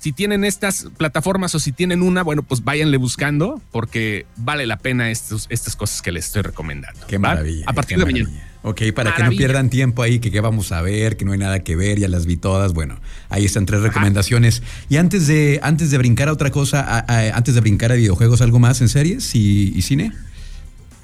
Si 0.00 0.12
tienen 0.12 0.44
estas 0.44 0.88
plataformas 0.98 1.54
o 1.54 1.60
si 1.60 1.72
tienen 1.72 2.02
una, 2.02 2.22
bueno, 2.22 2.42
pues 2.42 2.62
váyanle 2.64 2.96
buscando 2.98 3.62
porque 3.70 4.26
vale 4.36 4.66
la 4.66 4.76
pena 4.76 5.10
estos, 5.10 5.46
estas 5.48 5.76
cosas 5.76 6.02
que 6.02 6.12
les 6.12 6.26
estoy 6.26 6.42
recomendando. 6.42 7.06
Qué 7.06 7.18
maravilla. 7.18 7.64
A 7.66 7.72
partir 7.72 7.98
de 7.98 8.04
mañana. 8.04 8.51
Ok, 8.62 8.82
para 8.94 9.14
que 9.14 9.24
no 9.24 9.30
pierdan 9.30 9.70
tiempo 9.70 10.02
ahí, 10.02 10.20
que 10.20 10.30
qué 10.30 10.40
vamos 10.40 10.70
a 10.72 10.82
ver, 10.82 11.16
que 11.16 11.24
no 11.24 11.32
hay 11.32 11.38
nada 11.38 11.60
que 11.60 11.74
ver, 11.74 11.98
ya 11.98 12.08
las 12.08 12.26
vi 12.26 12.36
todas. 12.36 12.72
Bueno, 12.72 13.00
ahí 13.28 13.44
están 13.44 13.66
tres 13.66 13.80
recomendaciones. 13.80 14.62
Y 14.88 14.96
antes 14.96 15.26
de, 15.26 15.58
antes 15.62 15.90
de 15.90 15.98
brincar 15.98 16.28
a 16.28 16.32
otra 16.32 16.50
cosa, 16.50 17.04
antes 17.34 17.54
de 17.54 17.60
brincar 17.60 17.90
a 17.92 17.96
videojuegos, 17.96 18.40
¿algo 18.40 18.58
más 18.58 18.80
en 18.80 18.88
series 18.88 19.34
y 19.34 19.82
cine? 19.82 20.12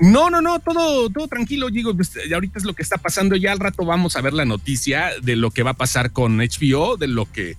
No, 0.00 0.30
no, 0.30 0.40
no, 0.40 0.60
todo, 0.60 1.10
todo 1.10 1.26
tranquilo, 1.26 1.70
digo, 1.70 1.94
pues, 1.94 2.12
ahorita 2.32 2.60
es 2.60 2.64
lo 2.64 2.72
que 2.72 2.82
está 2.82 2.98
pasando, 2.98 3.34
ya 3.34 3.50
al 3.50 3.58
rato 3.58 3.84
vamos 3.84 4.14
a 4.14 4.20
ver 4.20 4.32
la 4.32 4.44
noticia 4.44 5.10
de 5.22 5.34
lo 5.34 5.50
que 5.50 5.64
va 5.64 5.72
a 5.72 5.74
pasar 5.74 6.12
con 6.12 6.38
HBO, 6.38 6.96
de 6.96 7.08
lo 7.08 7.30
que, 7.30 7.56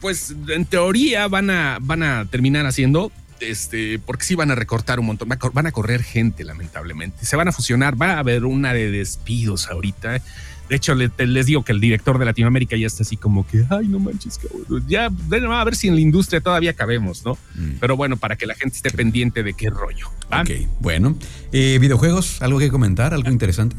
pues, 0.00 0.36
en 0.48 0.66
teoría 0.66 1.26
van 1.26 1.50
a, 1.50 1.78
van 1.80 2.04
a 2.04 2.26
terminar 2.26 2.66
haciendo, 2.66 3.10
este, 3.50 3.98
porque 3.98 4.24
sí 4.24 4.34
van 4.34 4.50
a 4.50 4.54
recortar 4.54 5.00
un 5.00 5.06
montón, 5.06 5.28
van 5.28 5.66
a 5.66 5.72
correr 5.72 6.02
gente, 6.02 6.44
lamentablemente, 6.44 7.24
se 7.24 7.36
van 7.36 7.48
a 7.48 7.52
fusionar, 7.52 8.00
va 8.00 8.12
a 8.12 8.18
haber 8.18 8.44
una 8.44 8.72
de 8.72 8.90
despidos 8.90 9.68
ahorita, 9.68 10.20
de 10.68 10.76
hecho, 10.76 10.94
les 10.94 11.46
digo 11.46 11.62
que 11.62 11.72
el 11.72 11.80
director 11.80 12.18
de 12.18 12.24
Latinoamérica 12.24 12.76
ya 12.76 12.86
está 12.86 13.02
así 13.02 13.18
como 13.18 13.46
que, 13.46 13.64
ay, 13.68 13.86
no 13.86 13.98
manches, 13.98 14.38
cabrón. 14.38 14.84
Ya, 14.88 15.06
a 15.06 15.64
ver 15.64 15.76
si 15.76 15.88
en 15.88 15.94
la 15.94 16.00
industria 16.00 16.40
todavía 16.40 16.72
cabemos, 16.72 17.22
¿no? 17.24 17.34
Mm. 17.54 17.76
Pero 17.80 17.96
bueno, 17.96 18.16
para 18.16 18.36
que 18.36 18.46
la 18.46 18.54
gente 18.54 18.76
esté 18.76 18.90
pendiente 18.90 19.42
de 19.42 19.52
qué 19.52 19.68
rollo. 19.68 20.08
Ok, 20.28 20.66
bueno. 20.80 21.18
Eh, 21.52 21.78
¿Videojuegos? 21.80 22.40
¿Algo 22.40 22.58
que 22.58 22.70
comentar? 22.70 23.12
¿Algo 23.12 23.30
interesante? 23.30 23.76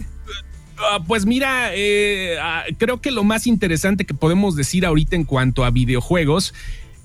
Ah, 0.77 0.99
pues 1.07 1.25
mira, 1.25 1.69
eh, 1.73 2.37
ah, 2.39 2.63
creo 2.77 3.01
que 3.01 3.09
lo 3.09 3.23
más 3.23 3.47
interesante 3.47 4.05
que 4.05 4.13
podemos 4.13 4.55
decir 4.55 4.85
ahorita 4.85 5.15
en 5.15 5.23
cuanto 5.23 5.65
a 5.65 5.71
videojuegos 5.71 6.53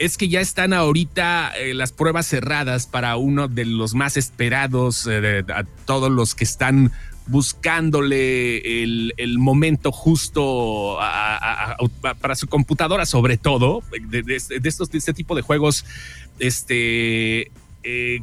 es 0.01 0.17
que 0.17 0.29
ya 0.29 0.41
están 0.41 0.73
ahorita 0.73 1.53
eh, 1.59 1.75
las 1.75 1.93
pruebas 1.93 2.27
cerradas 2.27 2.87
para 2.87 3.17
uno 3.17 3.49
de 3.49 3.67
los 3.67 3.95
más 3.95 4.17
esperados, 4.17 5.07
a 5.07 5.65
todos 5.85 6.11
los 6.11 6.35
que 6.35 6.45
están 6.45 6.91
buscándole 7.27 8.83
el, 8.83 9.39
momento 9.39 9.93
justo 9.93 10.99
para 12.21 12.35
su 12.35 12.49
computadora, 12.49 13.07
sobre 13.07 13.37
todo, 13.37 13.83
de, 14.09 14.25
estos, 14.65 14.91
de 14.91 14.99
este 14.99 15.13
tipo 15.13 15.37
de 15.37 15.43
juegos, 15.43 15.85
este, 16.39 17.53
eh, 17.85 18.21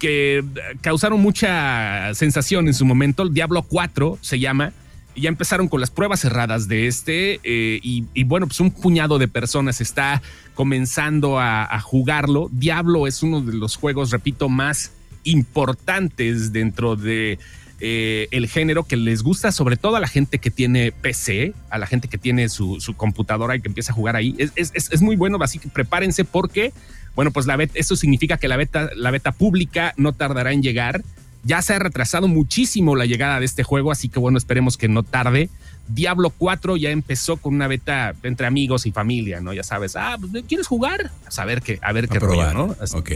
que 0.00 0.44
causaron 0.80 1.20
mucha 1.20 2.12
sensación 2.14 2.66
en 2.66 2.74
su 2.74 2.84
momento. 2.84 3.22
El 3.22 3.32
Diablo 3.32 3.62
4 3.62 4.18
se 4.20 4.40
llama. 4.40 4.72
Ya 5.14 5.28
empezaron 5.28 5.68
con 5.68 5.80
las 5.80 5.90
pruebas 5.90 6.20
cerradas 6.20 6.68
de 6.68 6.86
este 6.86 7.40
eh, 7.42 7.80
y, 7.82 8.24
bueno, 8.24 8.46
pues 8.46 8.60
un 8.60 8.70
puñado 8.70 9.18
de 9.18 9.28
personas 9.28 9.80
está 9.80 10.22
comenzando 10.54 11.38
a 11.40 11.80
jugarlo. 11.80 12.48
Diablo 12.52 13.06
es 13.06 13.22
uno 13.22 13.40
de 13.40 13.54
los 13.54 13.76
juegos, 13.76 14.10
repito, 14.10 14.48
más 14.48 14.92
importantes 15.24 16.52
dentro 16.52 16.96
de 16.96 17.38
eh, 17.84 18.28
el 18.30 18.46
género 18.46 18.84
que 18.84 18.96
les 18.96 19.24
gusta, 19.24 19.50
sobre 19.50 19.76
todo 19.76 19.96
a 19.96 20.00
la 20.00 20.06
gente 20.06 20.38
que 20.38 20.52
tiene 20.52 20.92
PC, 20.92 21.52
a 21.68 21.78
la 21.78 21.88
gente 21.88 22.06
que 22.06 22.16
tiene 22.16 22.48
su, 22.48 22.78
computadora 22.96 23.56
y 23.56 23.60
que 23.60 23.66
empieza 23.66 23.90
a 23.90 23.94
jugar 23.96 24.14
ahí. 24.14 24.36
Es, 24.38 25.02
muy 25.02 25.16
bueno, 25.16 25.36
así 25.40 25.58
que 25.58 25.68
prepárense 25.68 26.24
porque, 26.24 26.72
bueno, 27.16 27.32
pues 27.32 27.46
la 27.46 27.56
beta, 27.56 27.72
eso 27.74 27.96
significa 27.96 28.36
que 28.36 28.46
la 28.46 28.56
beta, 28.56 28.90
la 28.94 29.10
beta 29.10 29.32
pública 29.32 29.94
no 29.96 30.12
tardará 30.12 30.52
en 30.52 30.62
llegar. 30.62 31.02
Ya 31.44 31.60
se 31.62 31.74
ha 31.74 31.78
retrasado 31.78 32.28
muchísimo 32.28 32.94
la 32.94 33.06
llegada 33.06 33.40
de 33.40 33.46
este 33.46 33.64
juego, 33.64 33.90
así 33.90 34.08
que 34.08 34.20
bueno, 34.20 34.38
esperemos 34.38 34.76
que 34.76 34.88
no 34.88 35.02
tarde. 35.02 35.50
Diablo 35.88 36.30
4 36.30 36.76
ya 36.76 36.90
empezó 36.90 37.36
con 37.36 37.54
una 37.54 37.66
beta 37.66 38.14
entre 38.22 38.46
amigos 38.46 38.86
y 38.86 38.92
familia, 38.92 39.40
¿no? 39.40 39.52
Ya 39.52 39.64
sabes, 39.64 39.96
ah, 39.96 40.16
pues, 40.20 40.44
¿quieres 40.44 40.66
jugar? 40.66 41.10
A 41.26 41.30
saber 41.30 41.62
qué, 41.62 41.78
a 41.82 41.92
ver 41.92 42.08
qué 42.08 42.20
rollo, 42.20 42.52
¿no? 42.52 42.76
ok. 42.94 43.10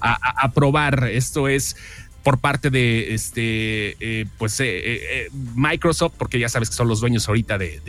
a, 0.00 0.52
probar. 0.52 1.04
Esto 1.04 1.48
es 1.48 1.76
por 2.26 2.38
parte 2.38 2.70
de 2.70 3.14
este 3.14 3.96
eh, 4.00 4.26
pues 4.36 4.58
eh, 4.58 4.64
eh, 4.66 5.28
Microsoft, 5.54 6.14
porque 6.18 6.40
ya 6.40 6.48
sabes 6.48 6.70
que 6.70 6.74
son 6.74 6.88
los 6.88 6.98
dueños 6.98 7.28
ahorita 7.28 7.56
de, 7.56 7.80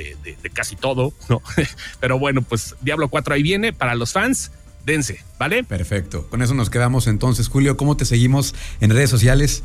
casi 0.54 0.76
todo, 0.76 1.12
¿no? 1.28 1.42
Pero 2.00 2.20
bueno, 2.20 2.44
pues 2.44 2.76
Diablo 2.82 3.08
4 3.08 3.34
ahí 3.34 3.42
viene 3.42 3.74
para 3.74 3.96
los 3.96 4.14
fans. 4.14 4.52
Dense, 4.88 5.22
¿vale? 5.38 5.66
Perfecto. 5.66 6.26
Con 6.30 6.42
eso 6.42 6.54
nos 6.54 6.70
quedamos 6.70 7.08
entonces. 7.08 7.50
Julio, 7.50 7.76
¿cómo 7.76 7.98
te 7.98 8.06
seguimos 8.06 8.56
en 8.80 8.90
redes 8.90 9.10
sociales? 9.10 9.62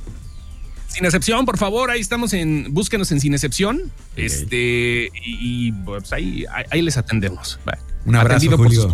Sin 0.89 1.05
excepción, 1.05 1.47
por 1.47 1.59
favor, 1.59 1.93
ahí 1.93 2.01
estamos 2.01 2.33
en, 2.33 2.75
búsquenos 2.75 3.13
en 3.13 3.21
Sin 3.21 3.33
excepción. 3.33 3.93
Este, 4.17 5.13
y, 5.25 5.71
pues 5.71 6.13
ahí, 6.13 6.45
ahí, 6.71 6.83
les 6.83 6.97
atendemos. 6.97 7.61
Un 8.05 8.17
abrazo, 8.17 8.57
Julio. 8.57 8.93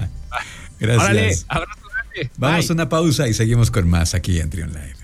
Gracias. 0.78 1.46
abrazo 1.48 1.80
grande. 1.88 2.30
Vamos 2.36 2.68
a 2.68 2.72
una 2.74 2.88
pausa 2.90 3.26
y 3.26 3.32
seguimos 3.32 3.70
con 3.70 3.88
más 3.88 4.14
aquí 4.14 4.40
en 4.40 4.50
Trion 4.50 4.68
Live. 4.68 5.03